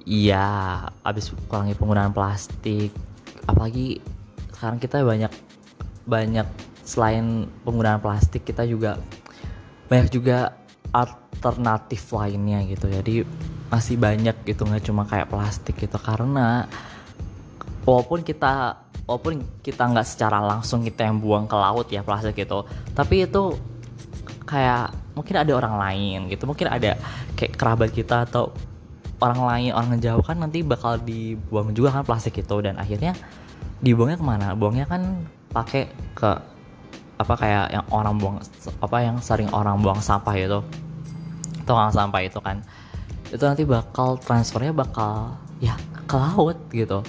iya 0.06 0.88
abis 1.02 1.34
kurangi 1.46 1.74
penggunaan 1.74 2.14
plastik. 2.14 2.90
Apalagi 3.46 3.98
sekarang 4.54 4.78
kita 4.78 5.02
banyak 5.02 5.32
banyak 6.06 6.46
selain 6.82 7.46
penggunaan 7.62 8.02
plastik 8.02 8.42
kita 8.42 8.66
juga 8.66 8.98
banyak 9.86 10.08
juga 10.10 10.54
alternatif 10.94 12.10
lainnya 12.14 12.62
gitu. 12.66 12.86
Jadi 12.90 13.26
masih 13.72 13.96
banyak 13.96 14.36
gitu 14.44 14.68
nggak 14.68 14.84
cuma 14.84 15.02
kayak 15.06 15.30
plastik 15.30 15.78
gitu. 15.78 15.98
Karena 15.98 16.66
walaupun 17.86 18.22
kita 18.22 18.78
walaupun 19.06 19.42
kita 19.64 19.82
nggak 19.90 20.06
secara 20.06 20.38
langsung 20.38 20.86
kita 20.86 21.06
yang 21.06 21.18
buang 21.18 21.50
ke 21.50 21.58
laut 21.58 21.90
ya 21.90 22.06
plastik 22.06 22.38
gitu 22.38 22.62
tapi 22.94 23.26
itu 23.26 23.58
kayak 24.46 24.94
mungkin 25.16 25.34
ada 25.40 25.52
orang 25.56 25.74
lain 25.80 26.18
gitu. 26.28 26.44
Mungkin 26.48 26.68
ada 26.68 26.96
kayak 27.36 27.56
kerabat 27.56 27.90
kita 27.92 28.28
atau 28.28 28.52
orang 29.22 29.40
lain 29.46 29.70
orang 29.70 30.02
jauh 30.02 30.18
kan 30.26 30.42
nanti 30.42 30.66
bakal 30.66 30.98
dibuang 30.98 31.70
juga 31.70 31.94
kan 31.94 32.02
plastik 32.02 32.42
itu. 32.42 32.56
Dan 32.58 32.76
akhirnya 32.76 33.14
dibuangnya 33.78 34.18
ke 34.18 34.26
mana? 34.26 34.46
Buangnya 34.58 34.90
kan 34.90 35.22
pakai 35.54 35.86
ke 36.18 36.30
apa 37.22 37.34
kayak 37.38 37.66
yang 37.70 37.86
orang 37.94 38.18
buang 38.18 38.36
apa 38.82 38.96
yang 38.98 39.22
sering 39.22 39.46
orang 39.54 39.78
buang 39.78 40.02
sampah 40.02 40.34
itu. 40.34 40.58
Tukang 41.62 41.94
sampah 41.94 42.22
itu 42.26 42.42
kan. 42.42 42.58
Itu 43.30 43.46
nanti 43.46 43.62
bakal 43.62 44.18
transfernya 44.18 44.74
bakal 44.74 45.38
ya 45.62 45.78
ke 46.10 46.18
laut 46.18 46.58
gitu. 46.74 47.06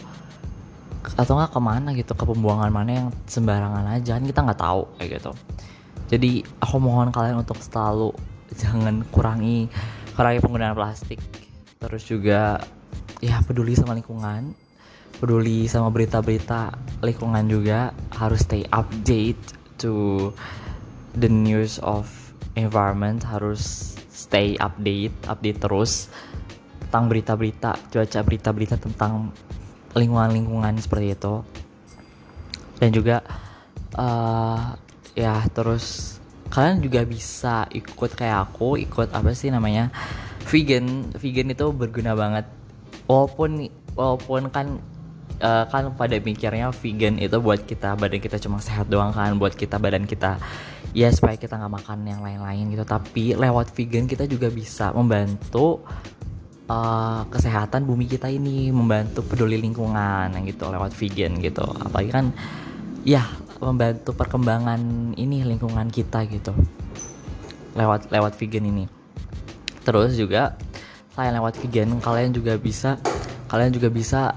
Atau 1.17 1.35
nggak 1.35 1.51
ke 1.51 1.59
mana 1.59 1.89
gitu 1.97 2.13
ke 2.13 2.23
pembuangan 2.23 2.69
mana 2.69 2.91
yang 3.03 3.07
sembarangan 3.25 3.89
aja 3.89 4.21
kan 4.21 4.23
kita 4.23 4.39
nggak 4.45 4.61
tahu 4.61 4.81
kayak 5.01 5.19
gitu. 5.19 5.31
Jadi 6.13 6.45
aku 6.61 6.77
mohon 6.77 7.09
kalian 7.09 7.41
untuk 7.41 7.57
selalu 7.57 8.13
jangan 8.61 9.01
kurangi 9.09 9.65
kurangi 10.13 10.39
penggunaan 10.45 10.77
plastik 10.77 11.17
terus 11.83 12.07
juga 12.07 12.63
ya 13.19 13.43
peduli 13.43 13.75
sama 13.75 13.99
lingkungan 13.99 14.55
peduli 15.19 15.67
sama 15.67 15.91
berita-berita 15.91 16.71
lingkungan 17.03 17.45
juga 17.51 17.91
harus 18.15 18.47
stay 18.47 18.63
update 18.71 19.39
to 19.75 20.31
the 21.19 21.27
news 21.27 21.77
of 21.83 22.07
environment 22.55 23.21
harus 23.21 23.93
stay 24.09 24.55
update 24.63 25.13
update 25.27 25.59
terus 25.59 26.07
tentang 26.93 27.09
berita-berita 27.09 27.71
cuaca 27.89 28.19
berita-berita 28.21 28.77
tentang 28.77 29.33
lingkungan-lingkungan 29.97 30.77
seperti 30.77 31.17
itu. 31.17 31.41
Dan 32.77 32.89
juga 32.93 33.25
uh, 33.97 34.77
ya 35.17 35.41
terus 35.49 36.17
kalian 36.53 36.85
juga 36.85 37.01
bisa 37.01 37.65
ikut 37.73 38.13
kayak 38.13 38.53
aku 38.53 38.77
ikut 38.77 39.09
apa 39.09 39.33
sih 39.33 39.49
namanya 39.49 39.89
vegan 40.47 41.09
vegan 41.15 41.47
itu 41.51 41.65
berguna 41.71 42.13
banget. 42.13 42.45
Walaupun 43.07 43.67
walaupun 43.93 44.47
kan 44.51 44.79
uh, 45.43 45.65
kan 45.67 45.91
pada 45.95 46.15
mikirnya 46.19 46.69
vegan 46.71 47.17
itu 47.17 47.37
buat 47.39 47.63
kita 47.63 47.95
badan 47.97 48.19
kita 48.21 48.37
cuma 48.39 48.63
sehat 48.63 48.87
doang 48.91 49.11
kan 49.15 49.35
buat 49.39 49.53
kita 49.55 49.79
badan 49.81 50.05
kita 50.05 50.37
ya 50.93 51.09
supaya 51.09 51.35
kita 51.39 51.57
nggak 51.57 51.73
makan 51.83 51.99
yang 52.05 52.21
lain-lain 52.21 52.71
gitu. 52.71 52.85
Tapi 52.85 53.33
lewat 53.35 53.73
vegan 53.73 54.05
kita 54.05 54.29
juga 54.29 54.47
bisa 54.53 54.93
membantu 54.93 55.81
uh, 56.69 57.25
kesehatan 57.27 57.83
bumi 57.83 58.05
kita 58.07 58.29
ini 58.29 58.69
membantu 58.69 59.25
peduli 59.25 59.57
lingkungan 59.57 60.31
gitu 60.45 60.69
lewat 60.69 60.93
vegan 60.93 61.39
gitu. 61.41 61.65
Apalagi 61.65 62.11
kan 62.11 62.25
ya 63.03 63.25
membantu 63.59 64.15
perkembangan 64.15 65.13
ini 65.17 65.43
lingkungan 65.43 65.89
kita 65.89 66.23
gitu. 66.29 66.53
Lewat 67.73 68.13
lewat 68.13 68.37
vegan 68.37 68.69
ini 68.69 69.02
terus 69.83 70.15
juga 70.15 70.55
selain 71.13 71.35
lewat 71.37 71.59
vegan 71.61 72.01
kalian 72.01 72.33
juga 72.33 72.57
bisa 72.57 72.97
kalian 73.53 73.69
juga 73.69 73.93
bisa 73.93 74.33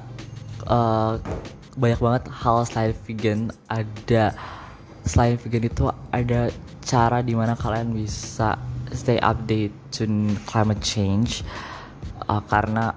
uh, 0.69 1.17
banyak 1.77 2.01
banget 2.01 2.23
hal 2.33 2.65
selain 2.65 2.93
vegan 3.05 3.53
ada. 3.69 4.33
Selain 5.07 5.39
vegan 5.39 5.65
itu 5.65 5.85
ada 6.11 6.51
cara 6.83 7.23
di 7.23 7.37
mana 7.37 7.55
kalian 7.55 7.95
bisa 7.95 8.59
stay 8.91 9.21
update 9.23 9.75
to 9.93 10.09
climate 10.49 10.83
change 10.83 11.47
uh, 12.27 12.43
karena 12.51 12.91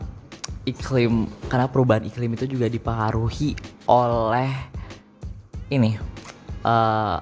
iklim 0.65 1.29
karena 1.49 1.65
perubahan 1.69 2.05
iklim 2.05 2.33
itu 2.33 2.45
juga 2.49 2.69
dipengaruhi 2.69 3.57
oleh 3.89 4.51
ini 5.69 5.97
uh, 6.65 7.17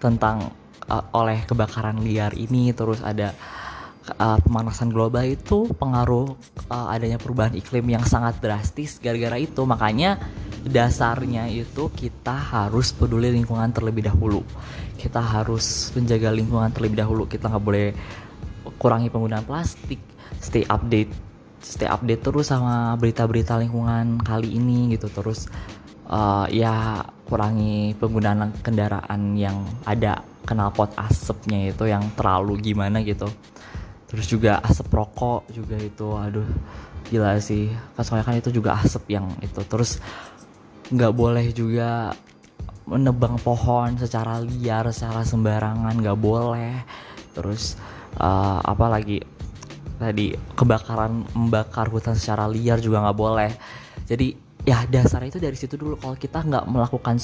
tentang 0.00 0.52
uh, 0.92 1.04
oleh 1.16 1.40
kebakaran 1.48 2.04
liar 2.04 2.36
ini. 2.36 2.74
Terus 2.76 3.00
ada 3.00 3.32
uh, 4.16 4.38
pemanasan 4.42 4.90
global 4.90 5.22
itu 5.22 5.70
pengaruh 5.78 6.34
uh, 6.70 6.88
adanya 6.90 7.20
perubahan 7.20 7.54
iklim 7.54 7.86
yang 7.90 8.04
sangat 8.06 8.38
drastis 8.42 8.98
gara-gara 8.98 9.38
itu. 9.38 9.62
Makanya 9.62 10.18
dasarnya 10.66 11.46
itu 11.48 11.88
kita 11.94 12.34
harus 12.34 12.90
peduli 12.90 13.30
lingkungan 13.30 13.70
terlebih 13.70 14.10
dahulu. 14.10 14.42
Kita 14.98 15.22
harus 15.22 15.94
menjaga 15.94 16.34
lingkungan 16.34 16.70
terlebih 16.74 17.00
dahulu. 17.00 17.24
Kita 17.30 17.48
nggak 17.48 17.64
boleh 17.64 17.88
kurangi 18.76 19.08
penggunaan 19.08 19.46
plastik. 19.46 20.00
Stay 20.40 20.64
update 20.66 21.30
stay 21.60 21.84
update 21.84 22.24
terus 22.24 22.48
sama 22.48 22.96
berita-berita 22.96 23.60
lingkungan 23.60 24.20
kali 24.24 24.56
ini 24.56 24.96
gitu. 24.96 25.12
Terus 25.12 25.46
uh, 26.10 26.48
ya 26.48 27.04
kurangi 27.30 27.94
penggunaan 27.96 28.50
kendaraan 28.64 29.38
yang 29.38 29.62
ada 29.86 30.24
knalpot 30.50 30.90
asapnya 30.98 31.70
itu 31.70 31.86
yang 31.86 32.02
terlalu 32.18 32.58
gimana 32.58 33.04
gitu 33.06 33.30
terus 34.10 34.26
juga 34.26 34.58
asap 34.66 34.90
rokok 34.90 35.46
juga 35.54 35.78
itu 35.78 36.06
aduh 36.18 36.46
gila 37.06 37.38
sih. 37.38 37.70
Kan 37.94 38.02
soalnya 38.02 38.26
kan 38.26 38.36
itu 38.36 38.50
juga 38.50 38.76
asap 38.82 39.14
yang 39.14 39.30
itu. 39.40 39.62
Terus 39.64 40.02
nggak 40.90 41.12
boleh 41.14 41.46
juga 41.54 42.10
menebang 42.90 43.38
pohon 43.38 43.94
secara 43.94 44.42
liar 44.42 44.90
secara 44.90 45.22
sembarangan 45.22 45.94
nggak 45.94 46.18
boleh. 46.18 46.74
Terus 47.32 47.78
uh, 48.18 48.58
apa 48.60 48.86
lagi? 48.90 49.22
Tadi 50.00 50.32
kebakaran 50.56 51.28
membakar 51.36 51.86
hutan 51.92 52.16
secara 52.18 52.50
liar 52.50 52.82
juga 52.82 53.06
nggak 53.06 53.18
boleh. 53.18 53.52
Jadi 54.10 54.34
ya 54.66 54.84
dasar 54.90 55.22
itu 55.22 55.38
dari 55.38 55.54
situ 55.54 55.78
dulu. 55.78 55.94
Kalau 55.96 56.16
kita 56.18 56.42
nggak 56.42 56.66
melakukan 56.66 57.16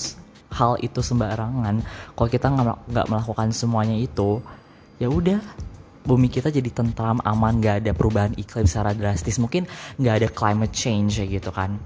hal 0.52 0.78
itu 0.80 1.02
sembarangan 1.02 1.82
kalau 2.14 2.28
kita 2.30 2.46
nggak 2.48 3.06
melakukan 3.10 3.50
semuanya 3.50 3.96
itu 3.98 4.38
ya 4.96 5.10
udah 5.10 5.40
bumi 6.06 6.30
kita 6.30 6.54
jadi 6.54 6.70
tentram 6.70 7.18
aman 7.26 7.58
nggak 7.58 7.76
ada 7.82 7.92
perubahan 7.92 8.32
iklim 8.38 8.64
secara 8.64 8.94
drastis. 8.94 9.42
Mungkin 9.42 9.66
nggak 9.98 10.14
ada 10.22 10.28
climate 10.30 10.70
change 10.70 11.18
ya 11.18 11.26
gitu 11.26 11.50
kan. 11.50 11.76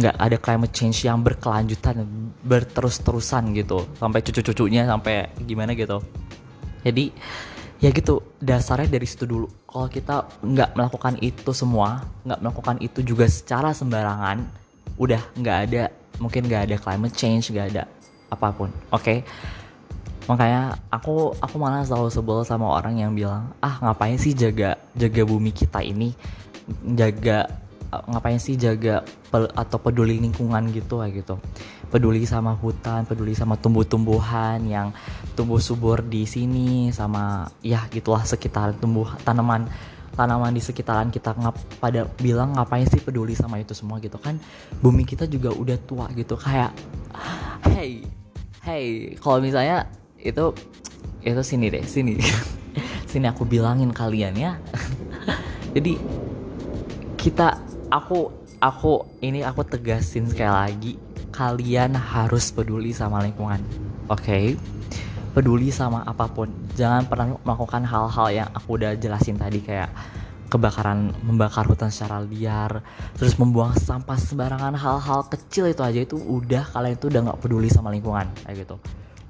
Nggak 0.00 0.16
ada 0.16 0.36
climate 0.40 0.72
change 0.72 1.04
yang 1.04 1.20
berkelanjutan 1.20 2.08
berterus-terusan 2.42 3.52
gitu. 3.52 3.84
Sampai 4.00 4.24
cucu-cucunya 4.24 4.88
sampai 4.88 5.28
gimana 5.44 5.76
gitu. 5.76 6.00
Jadi 6.80 7.12
ya 7.76 7.92
gitu 7.92 8.24
dasarnya 8.40 8.88
dari 8.88 9.04
situ 9.04 9.28
dulu. 9.28 9.46
Kalau 9.68 9.88
kita 9.92 10.16
nggak 10.40 10.72
melakukan 10.72 11.20
itu 11.20 11.52
semua 11.52 12.00
nggak 12.24 12.40
melakukan 12.40 12.76
itu 12.80 13.04
juga 13.04 13.28
secara 13.28 13.76
sembarangan 13.76 14.40
udah 14.96 15.20
nggak 15.36 15.58
ada 15.68 15.92
mungkin 16.16 16.48
nggak 16.48 16.72
ada 16.72 16.76
climate 16.80 17.12
change 17.12 17.52
nggak 17.52 17.76
ada 17.76 17.84
apa 18.32 18.48
pun. 18.56 18.72
Oke? 18.90 19.00
okay? 19.04 19.18
Makanya 20.26 20.74
aku 20.90 21.34
aku 21.38 21.56
malah 21.56 21.86
selalu 21.86 22.10
sebel 22.10 22.38
sama 22.42 22.66
orang 22.66 22.98
yang 22.98 23.14
bilang 23.14 23.54
ah 23.62 23.78
ngapain 23.78 24.18
sih 24.18 24.34
jaga 24.34 24.74
jaga 24.98 25.22
bumi 25.22 25.54
kita 25.54 25.82
ini? 25.82 26.10
Jaga 26.82 27.46
ngapain 28.10 28.36
sih 28.36 28.58
jaga 28.58 29.06
pe, 29.06 29.46
atau 29.54 29.78
peduli 29.78 30.18
lingkungan 30.18 30.68
gitu 30.74 31.00
kayak 31.00 31.22
gitu. 31.22 31.34
Peduli 31.86 32.26
sama 32.26 32.58
hutan 32.58 33.06
peduli 33.06 33.32
sama 33.38 33.54
tumbuh-tumbuhan 33.54 34.58
yang 34.66 34.90
tumbuh 35.38 35.62
subur 35.62 36.02
di 36.02 36.26
sini 36.26 36.90
sama 36.90 37.46
ya 37.62 37.86
gitulah 37.86 38.26
sekitar 38.26 38.74
tumbuh 38.76 39.06
tanaman 39.22 39.70
tanaman 40.16 40.50
di 40.50 40.64
sekitaran 40.64 41.12
kita 41.12 41.36
ngap 41.36 41.54
pada 41.78 42.08
bilang 42.18 42.56
ngapain 42.56 42.88
sih 42.88 42.98
peduli 42.98 43.36
sama 43.36 43.60
itu 43.60 43.76
semua? 43.76 44.02
gitu 44.02 44.18
kan. 44.18 44.40
Bumi 44.82 45.06
kita 45.06 45.30
juga 45.30 45.54
udah 45.54 45.78
tua 45.86 46.10
gitu 46.16 46.34
kayak 46.34 46.74
hey 47.70 48.02
hey 48.66 49.14
kalau 49.22 49.38
misalnya 49.38 49.86
itu 50.20 50.52
itu 51.22 51.42
sini 51.42 51.66
deh 51.72 51.84
sini. 51.84 52.16
Sini 53.10 53.32
aku 53.32 53.48
bilangin 53.48 53.94
kalian 53.94 54.34
ya. 54.36 54.52
Jadi 55.74 55.96
kita 57.16 57.56
aku 57.88 58.28
aku 58.60 59.06
ini 59.24 59.40
aku 59.40 59.64
tegasin 59.64 60.28
sekali 60.28 60.52
lagi 60.52 60.92
kalian 61.32 61.96
harus 61.96 62.52
peduli 62.52 62.92
sama 62.92 63.24
lingkungan 63.24 63.62
oke? 64.10 64.20
Okay? 64.20 64.58
peduli 65.36 65.68
sama 65.68 66.00
apa 66.08 66.32
pun. 66.32 66.48
Jangan 66.80 67.04
pernah 67.04 67.36
melakukan 67.44 67.84
hal-hal 67.84 68.28
yang 68.32 68.48
aku 68.56 68.80
udah 68.80 68.96
jelasin 68.96 69.36
tadi 69.36 69.60
kayak 69.60 69.92
kebakaran 70.48 71.12
membakar 71.20 71.68
hutan 71.68 71.90
secara 71.90 72.22
liar 72.22 72.80
terus 73.18 73.34
membuang 73.34 73.74
sampah 73.74 74.14
sembarangan 74.14 74.78
hal-hal 74.78 75.26
kecil 75.26 75.66
itu 75.66 75.82
aja 75.82 76.00
itu 76.06 76.16
udah 76.16 76.62
kalian 76.70 76.94
itu 76.94 77.10
udah 77.10 77.20
nggak 77.26 77.40
peduli 77.42 77.66
sama 77.66 77.90
lingkungan 77.90 78.30
kayak 78.46 78.62
gitu 78.62 78.78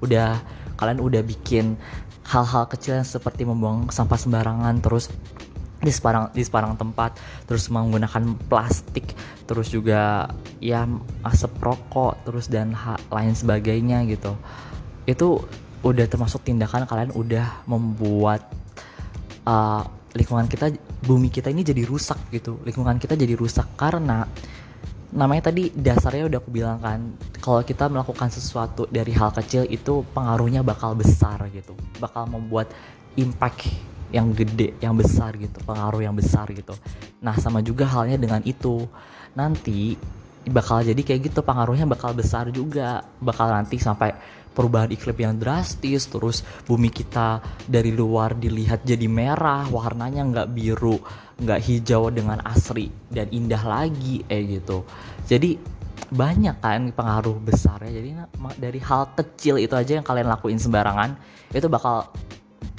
udah 0.01 0.39
kalian 0.77 1.01
udah 1.01 1.21
bikin 1.25 1.75
hal-hal 2.27 2.67
kecil 2.67 2.99
yang 2.99 3.07
seperti 3.07 3.47
membuang 3.47 3.87
sampah 3.87 4.19
sembarangan 4.19 4.83
terus 4.83 5.07
di 5.77 5.93
separang 5.93 6.33
di 6.33 6.41
separang 6.41 6.73
tempat 6.73 7.21
terus 7.45 7.69
menggunakan 7.69 8.33
plastik 8.49 9.13
terus 9.45 9.69
juga 9.69 10.25
ya 10.57 10.89
asap 11.21 11.53
rokok 11.61 12.17
terus 12.25 12.49
dan 12.49 12.73
lain 13.13 13.33
sebagainya 13.37 14.03
gitu. 14.09 14.33
Itu 15.05 15.45
udah 15.85 16.05
termasuk 16.09 16.43
tindakan 16.43 16.89
kalian 16.89 17.13
udah 17.13 17.63
membuat 17.69 18.49
uh, 19.45 19.85
lingkungan 20.17 20.49
kita 20.49 20.73
bumi 21.05 21.29
kita 21.29 21.53
ini 21.53 21.61
jadi 21.61 21.85
rusak 21.85 22.17
gitu. 22.33 22.57
Lingkungan 22.65 22.97
kita 22.97 23.13
jadi 23.13 23.37
rusak 23.37 23.77
karena 23.77 24.25
namanya 25.07 25.49
tadi 25.51 25.71
dasarnya 25.71 26.27
udah 26.27 26.39
aku 26.43 26.51
bilang 26.51 26.79
kan 26.83 26.99
kalau 27.39 27.63
kita 27.63 27.87
melakukan 27.87 28.27
sesuatu 28.27 28.87
dari 28.91 29.15
hal 29.15 29.31
kecil 29.31 29.63
itu 29.67 30.03
pengaruhnya 30.11 30.63
bakal 30.63 30.93
besar 30.97 31.47
gitu. 31.55 31.71
Bakal 32.03 32.27
membuat 32.27 32.71
impact 33.15 33.71
yang 34.11 34.31
gede 34.31 34.71
yang 34.79 34.95
besar 34.95 35.35
gitu 35.35 35.59
pengaruh 35.67 36.03
yang 36.03 36.15
besar 36.15 36.47
gitu. 36.51 36.75
Nah 37.23 37.35
sama 37.39 37.63
juga 37.63 37.87
halnya 37.87 38.19
dengan 38.19 38.43
itu. 38.43 38.87
Nanti 39.37 39.95
bakal 40.49 40.83
jadi 40.83 40.99
kayak 41.03 41.31
gitu 41.31 41.39
pengaruhnya 41.43 41.87
bakal 41.87 42.15
besar 42.15 42.49
juga. 42.51 43.03
Bakal 43.19 43.51
nanti 43.51 43.79
sampai 43.79 44.11
perubahan 44.57 44.89
iklim 44.89 45.17
yang 45.21 45.35
drastis 45.37 46.09
terus 46.09 46.41
bumi 46.65 46.89
kita 46.89 47.37
dari 47.69 47.93
luar 47.93 48.33
dilihat 48.33 48.81
jadi 48.81 49.05
merah 49.05 49.69
warnanya 49.69 50.25
nggak 50.25 50.49
biru 50.49 50.97
nggak 51.37 51.61
hijau 51.61 52.09
dengan 52.09 52.41
asri 52.41 52.89
dan 53.13 53.29
indah 53.29 53.61
lagi 53.61 54.25
eh 54.25 54.57
gitu. 54.57 54.81
Jadi 55.29 55.77
banyak 56.07 56.57
kan 56.63 56.89
pengaruh 56.95 57.37
besar 57.37 57.83
ya 57.85 58.01
jadi 58.01 58.25
dari 58.57 58.79
hal 58.79 59.11
kecil 59.13 59.59
itu 59.59 59.75
aja 59.75 59.99
yang 59.99 60.07
kalian 60.07 60.31
lakuin 60.31 60.57
sembarangan 60.57 61.19
itu 61.51 61.67
bakal 61.67 62.09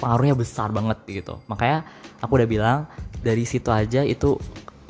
pengaruhnya 0.02 0.34
besar 0.34 0.74
banget 0.74 0.98
gitu. 1.06 1.38
Makanya 1.46 1.86
aku 2.18 2.32
udah 2.42 2.48
bilang 2.48 2.78
dari 3.22 3.46
situ 3.46 3.70
aja 3.70 4.02
itu 4.02 4.34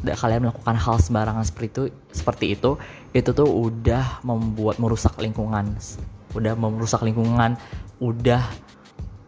kalian 0.04 0.46
melakukan 0.46 0.76
hal 0.78 0.96
sembarangan 1.02 1.42
seperti 1.42 1.66
itu 1.68 1.82
seperti 2.14 2.46
itu 2.54 2.70
itu 3.10 3.30
tuh 3.34 3.48
udah 3.48 4.22
membuat 4.22 4.78
merusak 4.78 5.18
lingkungan. 5.18 5.74
Udah 6.36 6.54
merusak 6.54 7.02
lingkungan 7.02 7.58
udah 7.98 8.42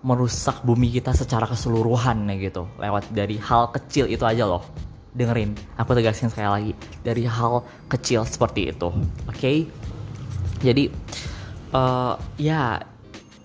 merusak 0.01 0.63
bumi 0.63 0.95
kita 0.95 1.11
secara 1.11 1.49
keseluruhan 1.49 2.29
ya 2.31 2.51
gitu. 2.51 2.71
Lewat 2.79 3.11
dari 3.11 3.37
hal 3.43 3.75
kecil 3.75 4.07
itu 4.07 4.23
aja 4.23 4.47
loh. 4.47 4.63
Dengerin 5.11 5.59
aku 5.75 5.91
tegasin 5.99 6.31
sekali 6.31 6.49
lagi. 6.49 6.73
Dari 7.03 7.27
hal 7.27 7.67
kecil 7.91 8.23
seperti 8.23 8.71
itu 8.71 8.89
oke? 9.27 9.35
Okay? 9.35 9.67
jadi 10.61 10.93
uh, 11.73 12.15
ya 12.37 12.85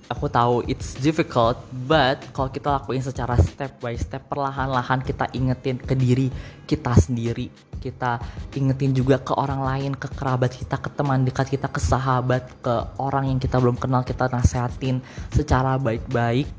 aku 0.06 0.30
tahu 0.30 0.62
it's 0.70 0.94
difficult 1.02 1.58
but 1.90 2.22
kalau 2.30 2.50
kita 2.54 2.78
lakuin 2.78 3.02
secara 3.02 3.34
step 3.42 3.82
by 3.82 3.98
step 3.98 4.30
perlahan-lahan 4.30 5.02
kita 5.02 5.26
ingetin 5.34 5.82
ke 5.82 5.98
diri 5.98 6.30
kita 6.66 6.98
sendiri. 6.98 7.48
Kita 7.78 8.18
ingetin 8.58 8.98
juga 8.98 9.22
ke 9.22 9.38
orang 9.38 9.62
lain 9.62 9.92
ke 9.94 10.10
kerabat 10.10 10.58
kita 10.58 10.82
ke 10.82 10.90
teman 10.90 11.22
dekat 11.22 11.54
kita 11.54 11.70
ke 11.70 11.78
sahabat 11.78 12.50
ke 12.66 12.76
orang 12.98 13.30
yang 13.30 13.38
kita 13.38 13.62
belum 13.62 13.78
kenal 13.78 14.02
kita 14.02 14.26
nasehatin 14.30 15.06
secara 15.30 15.78
baik-baik. 15.78 16.50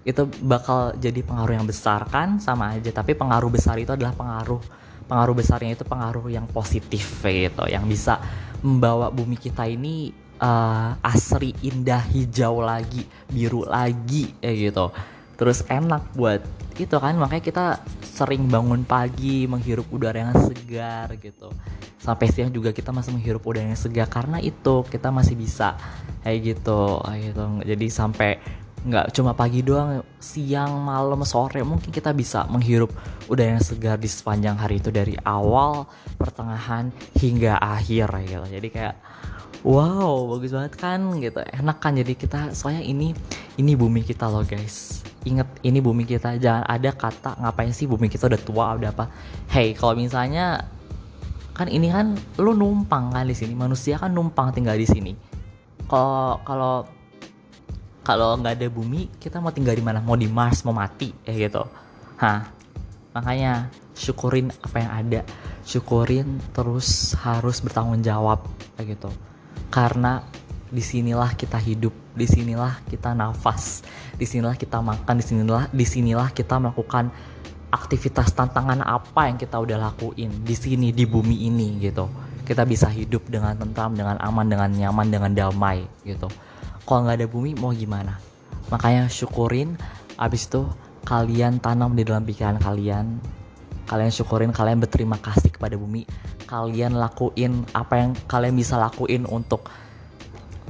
Itu 0.00 0.24
bakal 0.40 0.96
jadi 0.96 1.20
pengaruh 1.20 1.60
yang 1.60 1.68
besar 1.68 2.08
kan? 2.08 2.40
Sama 2.40 2.80
aja 2.80 2.88
tapi 2.88 3.12
pengaruh 3.12 3.52
besar 3.52 3.76
itu 3.76 3.92
adalah 3.92 4.16
pengaruh. 4.16 4.60
Pengaruh 5.04 5.34
besarnya 5.36 5.76
itu 5.76 5.84
pengaruh 5.84 6.32
yang 6.32 6.48
positif 6.48 7.20
gitu 7.20 7.64
yang 7.68 7.84
bisa 7.84 8.16
membawa 8.64 9.12
bumi 9.12 9.36
kita 9.36 9.68
ini 9.68 10.12
uh, 10.40 10.96
asri 11.04 11.54
indah 11.60 12.02
hijau 12.10 12.64
lagi 12.64 13.04
biru 13.28 13.62
lagi 13.68 14.32
ya 14.40 14.50
gitu. 14.50 14.90
Terus 15.36 15.64
enak 15.68 16.12
buat 16.16 16.42
itu 16.80 16.96
kan 16.96 17.16
makanya 17.16 17.44
kita 17.44 17.64
sering 18.04 18.48
bangun 18.48 18.84
pagi 18.88 19.44
menghirup 19.44 19.88
udara 19.92 20.28
yang 20.28 20.36
segar 20.36 21.12
gitu. 21.20 21.52
Sampai 22.00 22.32
siang 22.32 22.48
juga 22.48 22.72
kita 22.72 22.92
masih 22.92 23.12
menghirup 23.12 23.44
udara 23.44 23.68
yang 23.68 23.76
segar 23.76 24.08
karena 24.08 24.40
itu 24.40 24.84
kita 24.88 25.12
masih 25.12 25.36
bisa 25.36 25.76
kayak 26.24 26.56
gitu 26.56 27.00
kayak 27.04 27.20
gitu. 27.32 27.44
Jadi 27.64 27.86
sampai 27.92 28.30
nggak 28.80 29.12
cuma 29.12 29.36
pagi 29.36 29.60
doang 29.60 30.00
siang 30.16 30.80
malam 30.80 31.20
sore 31.28 31.60
mungkin 31.60 31.92
kita 31.92 32.16
bisa 32.16 32.48
menghirup 32.48 32.88
udara 33.28 33.60
yang 33.60 33.64
segar 33.64 34.00
di 34.00 34.08
sepanjang 34.08 34.56
hari 34.56 34.80
itu 34.80 34.88
dari 34.88 35.20
awal 35.20 35.84
pertengahan 36.16 36.88
hingga 37.16 37.60
akhir 37.60 38.08
gitu. 38.24 38.44
Jadi 38.48 38.68
kayak 38.72 38.96
wow 39.66 40.28
bagus 40.36 40.52
banget 40.56 40.74
kan 40.76 41.00
gitu. 41.20 41.40
Enak 41.40 41.76
kan 41.80 41.92
jadi 41.96 42.12
kita 42.16 42.52
soalnya 42.56 42.84
ini 42.84 43.12
ini 43.60 43.72
bumi 43.76 44.04
kita 44.04 44.28
loh 44.28 44.44
guys. 44.44 45.04
Inget 45.28 45.48
ini 45.60 45.78
bumi 45.84 46.08
kita. 46.08 46.40
Jangan 46.40 46.64
ada 46.64 46.90
kata 46.96 47.36
ngapain 47.40 47.72
sih 47.72 47.84
bumi 47.84 48.08
kita 48.08 48.28
udah 48.28 48.40
tua 48.40 48.66
udah 48.76 48.90
apa? 48.92 49.06
Hey 49.52 49.76
kalau 49.76 49.96
misalnya 49.96 50.64
kan 51.52 51.68
ini 51.68 51.92
kan 51.92 52.16
lu 52.40 52.56
numpang 52.56 53.12
kan 53.12 53.28
di 53.28 53.36
sini. 53.36 53.52
Manusia 53.52 54.00
kan 54.00 54.12
numpang 54.12 54.52
tinggal 54.56 54.76
di 54.80 54.88
sini. 54.88 55.12
Kalau 55.84 56.40
kalau 56.46 56.88
kalau 58.00 58.40
nggak 58.40 58.56
ada 58.56 58.68
bumi 58.72 59.12
kita 59.20 59.44
mau 59.44 59.52
tinggal 59.52 59.76
di 59.76 59.84
mana? 59.84 60.00
Mau 60.00 60.16
di 60.16 60.26
Mars 60.26 60.64
mau 60.64 60.72
mati 60.72 61.12
ya 61.28 61.36
gitu. 61.36 61.60
Hah? 62.16 62.48
Makanya 63.12 63.68
syukurin 63.92 64.48
apa 64.64 64.76
yang 64.80 64.92
ada. 65.04 65.20
Syukurin 65.68 66.40
terus 66.56 67.12
harus 67.20 67.60
bertanggung 67.60 68.00
jawab 68.00 68.40
kayak 68.80 68.96
gitu 68.96 69.12
karena 69.70 70.20
di 70.70 70.82
sinilah 70.82 71.34
kita 71.34 71.58
hidup 71.58 71.94
di 72.14 72.26
sinilah 72.26 72.82
kita 72.86 73.10
nafas 73.10 73.82
di 74.14 74.22
sinilah 74.22 74.54
kita 74.54 74.78
makan 74.78 75.18
di 75.18 75.24
sinilah 75.24 75.66
di 75.70 75.86
sinilah 75.86 76.30
kita 76.30 76.62
melakukan 76.62 77.10
aktivitas 77.70 78.34
tantangan 78.34 78.82
apa 78.82 79.30
yang 79.30 79.38
kita 79.38 79.56
udah 79.56 79.78
lakuin 79.78 80.30
di 80.42 80.54
sini 80.58 80.90
di 80.90 81.06
bumi 81.06 81.46
ini 81.46 81.78
gitu. 81.78 82.10
Kita 82.42 82.66
bisa 82.66 82.90
hidup 82.90 83.30
dengan 83.30 83.54
tentram 83.54 83.94
dengan 83.94 84.18
aman 84.18 84.46
dengan 84.50 84.70
nyaman 84.74 85.06
dengan 85.06 85.30
damai 85.30 85.86
gitu. 86.02 86.26
Kalau 86.82 87.06
nggak 87.06 87.22
ada 87.22 87.28
bumi 87.30 87.54
mau 87.54 87.70
gimana? 87.70 88.18
Makanya 88.74 89.06
syukurin 89.06 89.78
abis 90.18 90.50
itu 90.50 90.66
kalian 91.06 91.62
tanam 91.62 91.94
di 91.94 92.02
dalam 92.02 92.26
pikiran 92.26 92.58
kalian. 92.58 93.22
Kalian 93.86 94.10
syukurin 94.10 94.50
kalian 94.50 94.82
berterima 94.82 95.18
kasih 95.22 95.54
kepada 95.54 95.78
bumi 95.78 96.06
kalian 96.50 96.98
lakuin 96.98 97.62
apa 97.70 97.94
yang 98.02 98.10
kalian 98.26 98.58
bisa 98.58 98.74
lakuin 98.74 99.22
untuk 99.30 99.70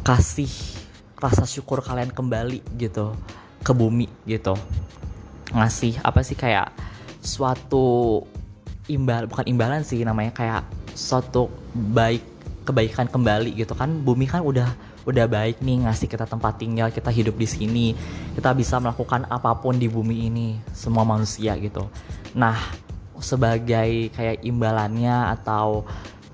kasih 0.05 0.53
rasa 1.17 1.49
syukur 1.49 1.81
kalian 1.81 2.13
kembali 2.13 2.61
gitu 2.77 3.17
ke 3.65 3.73
bumi 3.73 4.09
gitu. 4.29 4.53
Ngasih 5.57 6.05
apa 6.05 6.21
sih 6.21 6.37
kayak 6.37 6.69
suatu 7.25 8.21
imbal 8.93 9.25
bukan 9.25 9.49
imbalan 9.49 9.81
sih 9.81 10.05
namanya 10.05 10.37
kayak 10.37 10.63
suatu 10.93 11.49
baik 11.73 12.21
kebaikan 12.69 13.09
kembali 13.09 13.57
gitu 13.57 13.73
kan. 13.73 14.05
Bumi 14.05 14.29
kan 14.29 14.45
udah 14.45 14.69
udah 15.09 15.25
baik 15.25 15.65
nih 15.65 15.89
ngasih 15.89 16.13
kita 16.13 16.29
tempat 16.29 16.61
tinggal 16.61 16.93
kita 16.93 17.09
hidup 17.09 17.41
di 17.41 17.49
sini 17.49 17.97
kita 18.37 18.53
bisa 18.53 18.77
melakukan 18.77 19.25
apa 19.33 19.57
pun 19.57 19.81
di 19.81 19.89
bumi 19.89 20.29
ini 20.29 20.61
semua 20.77 21.09
manusia 21.09 21.57
gitu. 21.57 21.89
Nah 22.37 22.61
sebagai 23.21 24.13
kayak 24.13 24.43
imbalannya 24.45 25.33
atau 25.39 25.85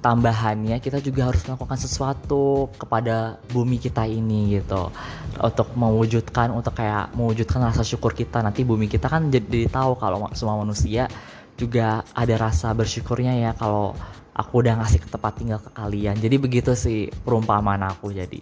tambahannya 0.07 0.79
kita 0.79 1.03
juga 1.03 1.27
harus 1.27 1.43
melakukan 1.43 1.79
sesuatu 1.83 2.71
kepada 2.79 3.43
bumi 3.51 3.83
kita 3.83 4.07
ini 4.07 4.59
gitu. 4.59 4.95
Untuk 5.43 5.75
mewujudkan 5.75 6.55
untuk 6.55 6.79
kayak 6.79 7.11
mewujudkan 7.19 7.67
rasa 7.67 7.83
syukur 7.83 8.15
kita. 8.15 8.39
Nanti 8.39 8.63
bumi 8.63 8.87
kita 8.87 9.11
kan 9.11 9.29
jadi 9.29 9.67
tahu 9.67 9.99
kalau 9.99 10.31
semua 10.39 10.55
manusia 10.63 11.11
juga 11.59 12.07
ada 12.15 12.35
rasa 12.39 12.71
bersyukurnya 12.71 13.35
ya 13.35 13.51
kalau 13.59 13.97
aku 14.37 14.61
udah 14.61 14.79
ngasih 14.85 15.01
ke 15.03 15.09
tempat 15.09 15.33
tinggal 15.41 15.59
ke 15.59 15.71
kalian. 15.73 16.15
Jadi 16.21 16.37
begitu 16.37 16.77
sih 16.77 17.09
perumpamaan 17.11 17.83
aku 17.89 18.13
jadi. 18.13 18.39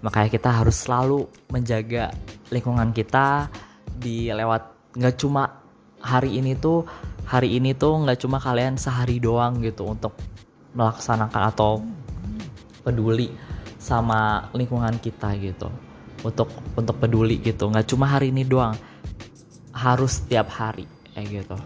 Makanya 0.00 0.28
kita 0.32 0.50
harus 0.50 0.82
selalu 0.82 1.28
menjaga 1.52 2.10
lingkungan 2.50 2.90
kita 2.90 3.52
di 3.94 4.32
lewat 4.32 4.92
nggak 4.98 5.14
cuma 5.20 5.62
hari 6.00 6.40
ini 6.40 6.56
tuh 6.58 6.82
hari 7.24 7.56
ini 7.56 7.72
tuh 7.72 8.04
nggak 8.04 8.20
cuma 8.20 8.36
kalian 8.40 8.76
sehari 8.76 9.18
doang 9.20 9.60
gitu 9.64 9.88
untuk 9.88 10.14
melaksanakan 10.76 11.42
atau 11.50 11.80
peduli 12.84 13.32
sama 13.80 14.48
lingkungan 14.52 14.96
kita 15.00 15.32
gitu. 15.40 15.68
Untuk 16.24 16.48
untuk 16.76 16.96
peduli 17.00 17.40
gitu. 17.40 17.68
Nggak 17.68 17.88
cuma 17.88 18.08
hari 18.08 18.32
ini 18.32 18.44
doang. 18.44 18.76
Harus 19.74 20.22
setiap 20.22 20.48
hari 20.52 20.88
kayak 21.12 21.44
gitu. 21.44 21.56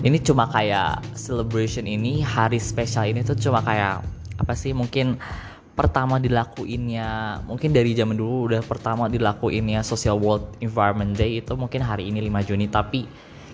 Ini 0.00 0.16
cuma 0.24 0.48
kayak 0.48 1.04
celebration 1.12 1.84
ini 1.84 2.24
hari 2.24 2.56
spesial 2.56 3.12
ini 3.12 3.20
tuh 3.20 3.36
cuma 3.36 3.60
kayak 3.60 4.00
apa 4.40 4.56
sih 4.56 4.72
mungkin 4.72 5.20
pertama 5.76 6.16
dilakuinnya 6.16 7.40
mungkin 7.44 7.72
dari 7.72 7.92
zaman 7.92 8.16
dulu 8.16 8.52
udah 8.52 8.60
pertama 8.64 9.08
dilakuinnya 9.08 9.84
Social 9.84 10.16
World 10.16 10.56
Environment 10.64 11.12
Day 11.12 11.40
itu 11.44 11.52
mungkin 11.56 11.84
hari 11.84 12.08
ini 12.08 12.24
5 12.28 12.48
Juni 12.48 12.66
tapi 12.68 13.04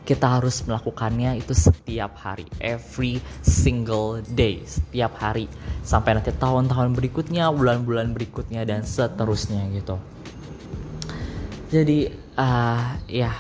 kita 0.07 0.39
harus 0.39 0.63
melakukannya 0.63 1.43
itu 1.43 1.51
setiap 1.51 2.15
hari 2.15 2.47
every 2.63 3.19
single 3.43 4.23
day 4.39 4.63
setiap 4.63 5.19
hari. 5.19 5.51
Sampai 5.83 6.15
nanti 6.15 6.31
tahun-tahun 6.31 6.95
berikutnya 6.95 7.51
bulan-bulan 7.51 8.15
berikutnya 8.15 8.63
dan 8.63 8.87
seterusnya 8.87 9.67
gitu. 9.75 9.99
Jadi 11.75 12.15
uh, 12.39 12.95
ya 13.11 13.35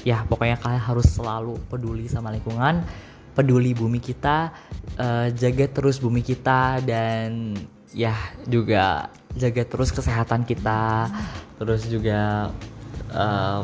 ya 0.00 0.24
pokoknya 0.24 0.56
kalian 0.56 0.80
harus 0.80 1.12
selalu 1.12 1.60
peduli 1.68 2.08
sama 2.08 2.32
lingkungan 2.32 2.80
peduli 3.36 3.76
bumi 3.76 4.00
kita 4.00 4.50
uh, 4.96 5.28
jaga 5.36 5.68
terus 5.68 6.00
bumi 6.00 6.24
kita 6.24 6.80
dan 6.82 7.54
ya 7.94 8.16
juga 8.48 9.12
jaga 9.36 9.62
terus 9.66 9.94
kesehatan 9.94 10.42
kita. 10.48 11.10
Terus 11.60 11.84
juga 11.92 12.48
uh, 13.12 13.60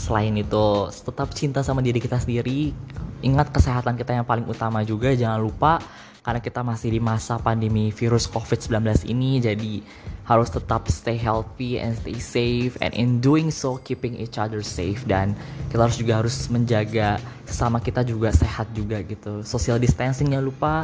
selain 0.00 0.32
itu 0.32 0.88
tetap 0.88 1.28
cinta 1.36 1.60
sama 1.60 1.84
diri 1.84 2.00
kita 2.00 2.16
sendiri. 2.16 2.72
Ingat 3.20 3.52
kesehatan 3.52 4.00
kita 4.00 4.16
yang 4.16 4.24
paling 4.24 4.48
utama 4.48 4.80
juga 4.80 5.12
jangan 5.12 5.36
lupa 5.36 5.76
karena 6.24 6.40
kita 6.40 6.60
masih 6.64 6.88
di 6.96 7.00
masa 7.00 7.36
pandemi 7.40 7.92
virus 7.92 8.28
COVID-19 8.28 9.08
ini 9.08 9.40
jadi 9.40 9.84
harus 10.24 10.52
tetap 10.52 10.88
stay 10.88 11.16
healthy 11.16 11.80
and 11.80 11.96
stay 11.96 12.16
safe 12.16 12.76
and 12.84 12.92
in 12.96 13.20
doing 13.24 13.52
so 13.52 13.76
keeping 13.84 14.16
each 14.16 14.40
other 14.40 14.64
safe. 14.64 15.04
Dan 15.04 15.36
kita 15.68 15.84
harus 15.84 16.00
juga 16.00 16.24
harus 16.24 16.48
menjaga 16.48 17.20
sesama 17.44 17.76
kita 17.80 18.00
juga 18.00 18.32
sehat 18.32 18.72
juga 18.72 19.04
gitu. 19.04 19.44
Social 19.44 19.76
distancing 19.76 20.32
jangan 20.32 20.48
lupa. 20.48 20.74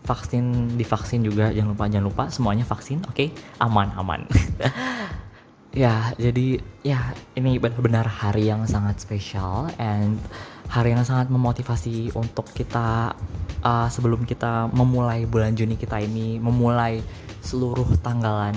Vaksin 0.00 0.76
divaksin 0.80 1.24
juga 1.24 1.52
jangan 1.52 1.76
lupa 1.76 1.84
jangan 1.88 2.06
lupa. 2.08 2.24
Semuanya 2.28 2.64
vaksin 2.68 3.04
oke? 3.08 3.16
Okay? 3.16 3.28
aman 3.60 3.88
aman 3.96 4.20
ya 5.70 6.10
jadi 6.18 6.58
ya 6.82 7.14
ini 7.38 7.62
benar-benar 7.62 8.02
hari 8.02 8.50
yang 8.50 8.66
sangat 8.66 8.98
spesial 8.98 9.70
and 9.78 10.18
hari 10.66 10.90
yang 10.90 11.06
sangat 11.06 11.30
memotivasi 11.30 12.10
untuk 12.18 12.50
kita 12.50 13.14
uh, 13.62 13.86
sebelum 13.86 14.26
kita 14.26 14.66
memulai 14.74 15.30
bulan 15.30 15.54
Juni 15.54 15.78
kita 15.78 16.02
ini 16.02 16.42
memulai 16.42 16.98
seluruh 17.38 17.86
tanggalan 18.02 18.54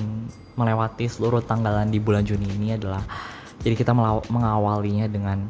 melewati 0.57 1.05
seluruh 1.05 1.45
tanggalan 1.45 1.93
di 1.93 2.01
bulan 2.01 2.25
Juni 2.25 2.49
ini 2.49 2.73
adalah 2.81 3.05
jadi 3.61 3.77
kita 3.77 3.93
mengawalinya 4.33 5.05
dengan 5.05 5.45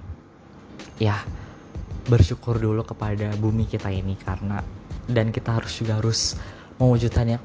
ya 1.00 1.16
bersyukur 2.12 2.60
dulu 2.60 2.84
kepada 2.84 3.32
bumi 3.40 3.72
kita 3.72 3.88
ini 3.88 4.20
karena 4.20 4.60
dan 5.08 5.32
kita 5.32 5.56
harus 5.56 5.72
juga 5.80 5.96
harus 6.00 6.36
mewujudkannya 6.76 7.40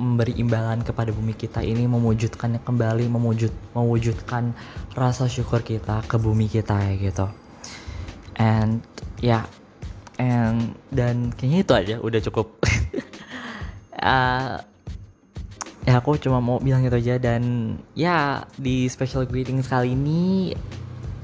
memberi 0.00 0.34
imbalan 0.38 0.82
kepada 0.82 1.14
bumi 1.14 1.34
kita 1.38 1.62
ini 1.62 1.86
mewujudkannya 1.86 2.62
kembali 2.66 3.06
mewujud 3.06 3.50
mewujudkan 3.78 4.54
rasa 4.98 5.30
syukur 5.30 5.62
kita 5.62 6.02
ke 6.06 6.16
bumi 6.18 6.50
kita 6.50 6.74
ya 6.74 6.92
gitu. 6.98 7.26
And 8.34 8.82
ya 9.22 9.42
yeah, 9.42 9.44
and 10.18 10.74
dan 10.90 11.30
kayaknya 11.34 11.58
itu 11.62 11.72
aja 11.74 11.96
udah 12.02 12.20
cukup. 12.26 12.46
Uh, 13.94 14.58
ya 15.86 16.00
aku 16.00 16.16
cuma 16.16 16.40
mau 16.40 16.56
bilang 16.58 16.82
itu 16.82 16.96
aja 16.96 17.20
dan 17.20 17.76
ya 17.92 18.48
di 18.56 18.88
special 18.88 19.28
greeting 19.28 19.60
kali 19.60 19.92
ini 19.92 20.56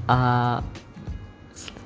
uh, 0.05 0.61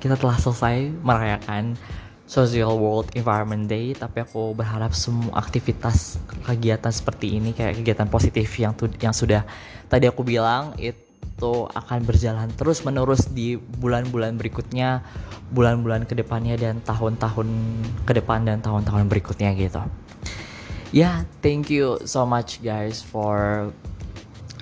kita 0.04 0.19
telah 0.19 0.38
selesai 0.38 0.91
merayakan 1.02 1.80
Social 2.26 2.74
World 2.82 3.14
Environment 3.14 3.70
Day 3.70 3.94
tapi 3.94 4.26
aku 4.26 4.58
berharap 4.58 4.98
semua 4.98 5.38
aktivitas 5.38 6.18
kegiatan 6.42 6.90
seperti 6.90 7.38
ini 7.38 7.54
kayak 7.54 7.82
kegiatan 7.82 8.10
positif 8.10 8.50
yang 8.58 8.74
tu, 8.74 8.90
yang 8.98 9.14
sudah 9.14 9.46
tadi 9.86 10.10
aku 10.10 10.26
bilang 10.26 10.74
itu 10.82 11.54
akan 11.70 12.02
berjalan 12.02 12.50
terus 12.58 12.82
menerus 12.82 13.30
di 13.30 13.58
bulan-bulan 13.58 14.42
berikutnya 14.42 15.06
bulan-bulan 15.54 16.10
ke 16.10 16.18
depannya 16.18 16.58
dan 16.58 16.82
tahun-tahun 16.82 17.48
ke 18.10 18.12
depan 18.18 18.50
dan 18.50 18.58
tahun-tahun 18.66 19.06
berikutnya 19.06 19.54
gitu. 19.54 19.86
Ya 20.90 21.02
yeah, 21.02 21.16
thank 21.46 21.70
you 21.70 22.02
so 22.10 22.26
much 22.26 22.64
guys 22.66 23.06
for 23.06 23.70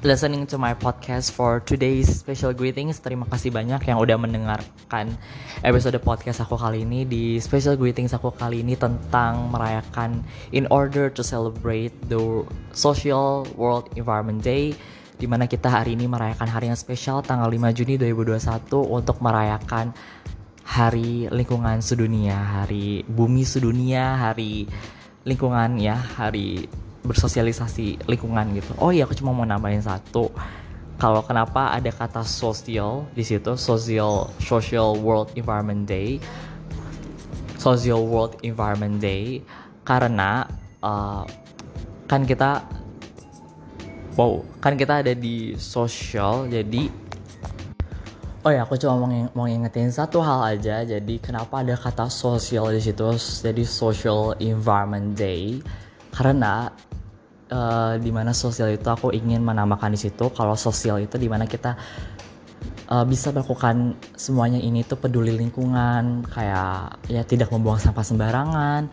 listening 0.03 0.43
to 0.43 0.59
my 0.59 0.75
podcast 0.75 1.31
for 1.31 1.63
today's 1.63 2.11
special 2.11 2.51
greetings. 2.51 2.99
Terima 2.99 3.23
kasih 3.23 3.55
banyak 3.55 3.87
yang 3.87 4.03
udah 4.03 4.19
mendengarkan 4.19 5.15
episode 5.63 5.95
podcast 6.03 6.43
aku 6.43 6.59
kali 6.59 6.83
ini 6.83 7.07
di 7.07 7.39
special 7.39 7.79
greetings 7.79 8.11
aku 8.11 8.27
kali 8.35 8.59
ini 8.59 8.75
tentang 8.75 9.47
merayakan 9.47 10.19
in 10.51 10.67
order 10.67 11.07
to 11.07 11.23
celebrate 11.23 11.95
the 12.11 12.19
Social 12.75 13.47
World 13.55 13.87
Environment 13.95 14.43
Day 14.43 14.75
di 15.15 15.23
mana 15.23 15.47
kita 15.47 15.71
hari 15.71 15.95
ini 15.95 16.03
merayakan 16.03 16.51
hari 16.51 16.67
yang 16.67 16.75
spesial 16.75 17.23
tanggal 17.23 17.47
5 17.47 17.63
Juni 17.71 17.95
2021 17.95 18.75
untuk 18.83 19.23
merayakan 19.23 19.95
hari 20.67 21.31
lingkungan 21.31 21.79
sedunia, 21.79 22.35
hari 22.35 23.07
bumi 23.07 23.47
sedunia, 23.47 24.19
hari 24.19 24.67
lingkungan 25.23 25.79
ya, 25.79 25.95
hari 25.95 26.67
bersosialisasi 27.03 28.07
lingkungan 28.07 28.55
gitu. 28.55 28.71
Oh 28.79 28.89
iya 28.89 29.03
aku 29.03 29.15
cuma 29.15 29.35
mau 29.35 29.43
nambahin 29.43 29.83
satu. 29.83 30.31
Kalau 30.97 31.21
kenapa 31.25 31.75
ada 31.75 31.91
kata 31.91 32.23
sosial 32.23 33.09
di 33.11 33.27
situ, 33.27 33.59
social 33.59 34.31
social 34.39 34.95
world 34.95 35.35
environment 35.35 35.83
day, 35.83 36.21
social 37.59 38.07
world 38.07 38.39
environment 38.45 39.03
day, 39.03 39.43
karena 39.83 40.47
uh, 40.79 41.27
kan 42.07 42.23
kita, 42.23 42.63
wow, 44.15 44.39
kan 44.63 44.79
kita 44.79 45.03
ada 45.03 45.11
di 45.11 45.59
social, 45.59 46.47
jadi 46.47 47.03
Oh 48.43 48.51
ya, 48.51 48.67
aku 48.67 48.75
cuma 48.75 48.99
mau, 48.99 49.07
mau 49.31 49.47
ngingetin 49.47 49.87
satu 49.87 50.19
hal 50.19 50.59
aja. 50.59 50.83
Jadi 50.83 51.15
kenapa 51.23 51.63
ada 51.63 51.79
kata 51.79 52.11
sosial 52.11 52.75
di 52.75 52.83
situ? 52.83 53.15
Jadi 53.39 53.63
social 53.63 54.35
environment 54.43 55.15
day 55.15 55.63
karena 56.11 56.67
uh, 57.53 57.93
di 58.01 58.09
mana 58.09 58.33
sosial 58.33 58.73
itu 58.73 58.89
aku 58.89 59.13
ingin 59.13 59.45
menambahkan 59.45 59.93
di 59.93 59.99
situ. 60.09 60.33
Kalau 60.33 60.57
sosial 60.57 61.05
itu 61.05 61.21
di 61.21 61.29
mana 61.29 61.45
kita 61.45 61.77
uh, 62.89 63.05
bisa 63.05 63.29
melakukan 63.29 63.93
semuanya 64.17 64.57
ini 64.57 64.81
tuh 64.81 64.97
peduli 64.97 65.37
lingkungan 65.37 66.25
kayak 66.25 66.97
ya 67.07 67.21
tidak 67.21 67.53
membuang 67.53 67.77
sampah 67.77 68.03
sembarangan 68.03 68.89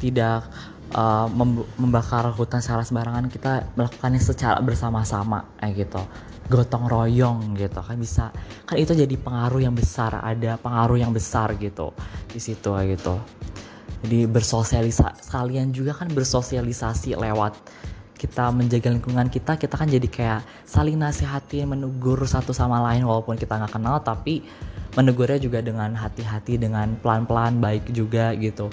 tidak 0.00 0.48
uh, 0.96 1.28
membakar 1.76 2.32
hutan 2.32 2.64
secara 2.64 2.82
sembarangan 2.82 3.28
kita 3.28 3.68
melakukannya 3.76 4.20
secara 4.20 4.58
bersama-sama 4.64 5.46
kayak 5.60 5.86
gitu. 5.86 6.02
Gotong 6.50 6.90
royong 6.90 7.54
gitu 7.54 7.78
kan 7.78 7.94
bisa 7.94 8.34
kan 8.66 8.74
itu 8.74 8.90
jadi 8.90 9.14
pengaruh 9.14 9.62
yang 9.62 9.76
besar 9.76 10.18
ada 10.18 10.58
pengaruh 10.58 10.98
yang 10.98 11.14
besar 11.14 11.54
gitu 11.54 11.94
di 12.26 12.42
situ 12.42 12.74
kayak 12.74 12.98
gitu. 12.98 13.14
Jadi 14.00 14.24
bersosialisasi 14.24 15.28
kalian 15.28 15.76
juga 15.76 15.92
kan 15.92 16.08
bersosialisasi 16.08 17.20
lewat 17.20 17.52
kita 18.20 18.52
menjaga 18.52 18.92
lingkungan 18.92 19.32
kita 19.32 19.56
kita 19.56 19.80
kan 19.80 19.88
jadi 19.88 20.04
kayak 20.04 20.40
saling 20.68 21.00
nasihati 21.00 21.64
menegur 21.64 22.20
satu 22.28 22.52
sama 22.52 22.76
lain 22.92 23.08
walaupun 23.08 23.40
kita 23.40 23.56
nggak 23.56 23.72
kenal 23.80 23.96
tapi 24.04 24.44
menegurnya 24.92 25.40
juga 25.40 25.64
dengan 25.64 25.96
hati-hati 25.96 26.60
dengan 26.60 26.92
pelan-pelan 27.00 27.56
baik 27.64 27.88
juga 27.96 28.36
gitu 28.36 28.68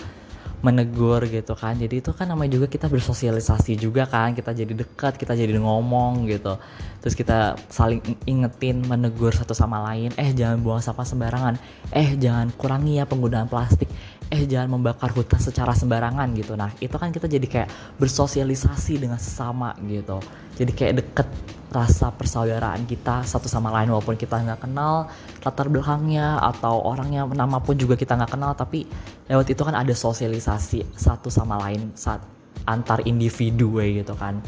menegur 0.67 1.23
gitu 1.31 1.55
kan. 1.55 1.79
Jadi 1.79 2.03
itu 2.03 2.11
kan 2.11 2.27
namanya 2.27 2.59
juga 2.59 2.67
kita 2.67 2.91
bersosialisasi 2.91 3.79
juga 3.79 4.03
kan. 4.03 4.35
Kita 4.35 4.51
jadi 4.51 4.75
dekat 4.75 5.15
kita 5.15 5.31
jadi 5.31 5.55
ngomong 5.55 6.27
gitu. 6.27 6.59
Terus 6.99 7.15
kita 7.15 7.55
saling 7.71 8.03
ingetin 8.27 8.83
menegur 8.83 9.31
satu 9.31 9.55
sama 9.55 9.79
lain. 9.87 10.11
Eh 10.19 10.35
jangan 10.35 10.59
buang 10.59 10.83
sampah 10.83 11.07
sembarangan. 11.07 11.55
Eh 11.95 12.19
jangan 12.19 12.51
kurangi 12.59 12.99
ya 12.99 13.07
penggunaan 13.07 13.47
plastik. 13.47 13.87
Eh 14.27 14.43
jangan 14.43 14.75
membakar 14.75 15.15
hutan 15.15 15.39
secara 15.39 15.71
sembarangan 15.71 16.27
gitu. 16.35 16.59
Nah 16.59 16.75
itu 16.83 16.95
kan 16.99 17.15
kita 17.15 17.31
jadi 17.31 17.47
kayak 17.47 17.69
bersosialisasi 17.95 18.99
dengan 18.99 19.15
sesama 19.15 19.71
gitu 19.87 20.19
jadi 20.57 20.71
kayak 20.73 20.93
deket 21.05 21.27
rasa 21.67 22.15
persaudaraan 22.15 22.87
kita 22.87 23.27
satu 23.27 23.51
sama 23.51 23.69
lain 23.75 23.91
walaupun 23.91 24.15
kita 24.15 24.39
nggak 24.39 24.65
kenal 24.65 25.11
latar 25.43 25.67
belakangnya 25.67 26.39
atau 26.39 26.79
orangnya 26.79 27.27
nama 27.27 27.59
pun 27.59 27.75
juga 27.75 27.99
kita 27.99 28.15
nggak 28.15 28.31
kenal 28.33 28.55
tapi 28.55 28.87
lewat 29.27 29.51
itu 29.51 29.61
kan 29.67 29.75
ada 29.75 29.91
sosialisasi 29.91 30.95
satu 30.95 31.27
sama 31.27 31.59
lain 31.67 31.91
saat 31.93 32.23
antar 32.65 33.03
individu 33.03 33.77
gitu 33.83 34.15
kan. 34.15 34.39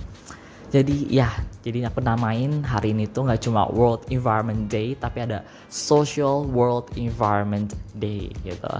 Jadi 0.69 1.09
ya 1.09 1.27
jadi 1.65 1.89
aku 1.89 1.99
namain 1.99 2.61
hari 2.61 2.93
ini 2.93 3.09
tuh 3.09 3.25
nggak 3.27 3.41
cuma 3.41 3.67
World 3.67 4.05
Environment 4.13 4.69
Day 4.69 4.95
tapi 4.95 5.25
ada 5.25 5.43
Social 5.67 6.45
World 6.45 6.93
Environment 6.95 7.73
Day 7.99 8.31
gitu. 8.47 8.73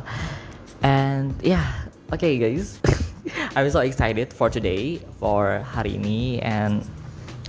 And 0.79 1.35
yeah 1.43 1.89
okay 2.13 2.39
guys. 2.39 2.79
I'm 3.53 3.67
so 3.69 3.83
excited 3.83 4.31
for 4.31 4.47
today 4.49 5.03
for 5.19 5.61
hari 5.65 5.99
ini 5.99 6.41
and 6.41 6.81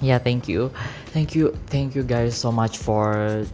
yeah 0.00 0.18
thank 0.18 0.48
you. 0.48 0.72
Thank 1.12 1.36
you 1.36 1.52
thank 1.68 1.94
you 1.94 2.02
guys 2.02 2.36
so 2.36 2.50
much 2.50 2.80
for 2.80 3.44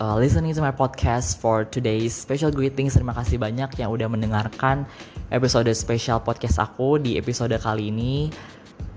uh, 0.00 0.16
listening 0.16 0.54
to 0.54 0.60
my 0.60 0.72
podcast 0.72 1.40
for 1.40 1.64
today's 1.64 2.14
special 2.14 2.52
greetings. 2.52 2.94
Terima 2.94 3.16
kasih 3.16 3.40
banyak 3.40 3.74
yang 3.80 3.90
udah 3.90 4.08
mendengarkan 4.08 4.84
episode 5.32 5.68
special 5.74 6.20
podcast 6.22 6.60
aku 6.60 7.00
di 7.00 7.16
episode 7.16 7.52
kali 7.58 7.90
ini 7.90 8.30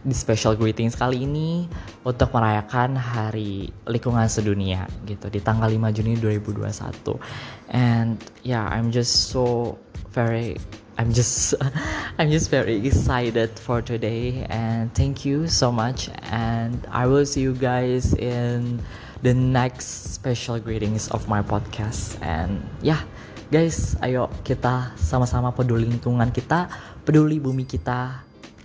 di 0.02 0.18
special 0.18 0.58
greetings 0.58 0.98
kali 0.98 1.30
ini 1.30 1.70
untuk 2.02 2.34
merayakan 2.34 2.98
hari 2.98 3.70
lingkungan 3.86 4.26
sedunia 4.26 4.90
gitu 5.06 5.30
di 5.30 5.38
tanggal 5.38 5.70
5 5.70 5.78
Juni 5.94 6.18
2021 6.18 7.22
and 7.70 8.18
yeah 8.42 8.66
I'm 8.66 8.90
just 8.90 9.30
so 9.30 9.78
very 10.10 10.58
I'm 11.02 11.10
just 11.10 11.58
I'm 12.22 12.30
just 12.30 12.54
very 12.54 12.78
excited 12.86 13.58
for 13.58 13.82
today 13.82 14.46
and 14.54 14.94
thank 14.94 15.26
you 15.26 15.50
so 15.50 15.74
much 15.74 16.14
and 16.30 16.78
I 16.94 17.10
will 17.10 17.26
see 17.26 17.42
you 17.42 17.58
guys 17.58 18.14
in 18.14 18.78
the 19.26 19.34
next 19.34 20.14
special 20.14 20.62
greetings 20.62 21.10
of 21.10 21.26
my 21.26 21.42
podcast. 21.42 22.22
And 22.22 22.62
yeah 22.86 23.02
guys 23.50 23.98
ayo 24.06 24.30
kita 24.46 24.94
sama-sama 24.94 25.50
peduli 25.58 25.90
lingkungan 25.90 26.30
kita 26.30 26.70
peduli 27.02 27.42
bumi 27.42 27.66
kita 27.66 28.22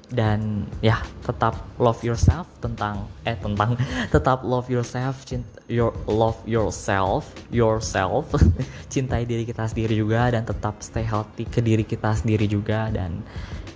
dan 0.07 0.71
ya 0.79 1.03
tetap 1.27 1.59
love 1.83 1.99
yourself 2.07 2.47
tentang 2.63 3.11
eh 3.27 3.35
tentang 3.35 3.75
tetap 4.15 4.47
love 4.47 4.71
yourself 4.71 5.27
cinta, 5.27 5.59
your 5.67 5.91
love 6.07 6.39
yourself 6.47 7.27
yourself. 7.51 8.31
Cintai 8.93 9.27
diri 9.27 9.43
kita 9.43 9.67
sendiri 9.67 9.99
juga 9.99 10.31
dan 10.31 10.47
tetap 10.47 10.79
stay 10.79 11.03
healthy 11.03 11.43
ke 11.43 11.59
diri 11.59 11.83
kita 11.83 12.15
sendiri 12.15 12.47
juga. 12.47 12.87
Dan 12.95 13.27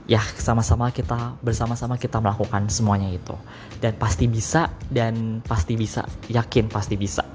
ya 0.07 0.23
sama-sama 0.39 0.95
kita 0.95 1.35
bersama-sama 1.43 1.99
kita 1.99 2.23
melakukan 2.23 2.71
semuanya 2.71 3.11
itu. 3.11 3.35
Dan 3.83 3.99
pasti 3.99 4.31
bisa 4.31 4.71
dan 4.87 5.43
pasti 5.43 5.75
bisa 5.75 6.07
yakin 6.31 6.71
pasti 6.71 6.95
bisa. 6.95 7.27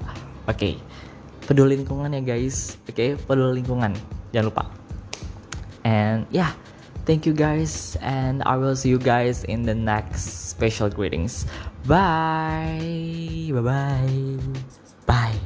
Oke 0.48 0.56
okay. 0.56 0.74
peduli 1.44 1.76
lingkungan 1.76 2.16
ya 2.16 2.24
guys. 2.24 2.80
Oke 2.88 2.92
okay? 2.96 3.10
peduli 3.20 3.60
lingkungan. 3.60 3.92
Jangan 4.32 4.46
lupa. 4.48 4.64
And 5.84 6.24
ya 6.32 6.48
yeah, 6.48 6.50
Thank 7.06 7.24
you 7.24 7.32
guys, 7.32 7.96
and 8.02 8.42
I 8.42 8.56
will 8.56 8.74
see 8.74 8.90
you 8.90 8.98
guys 8.98 9.44
in 9.44 9.62
the 9.62 9.74
next 9.74 10.50
special 10.50 10.90
greetings. 10.90 11.46
Bye. 11.86 13.46
Bye 13.54 13.62
bye. 13.62 14.38
Bye. 15.06 15.38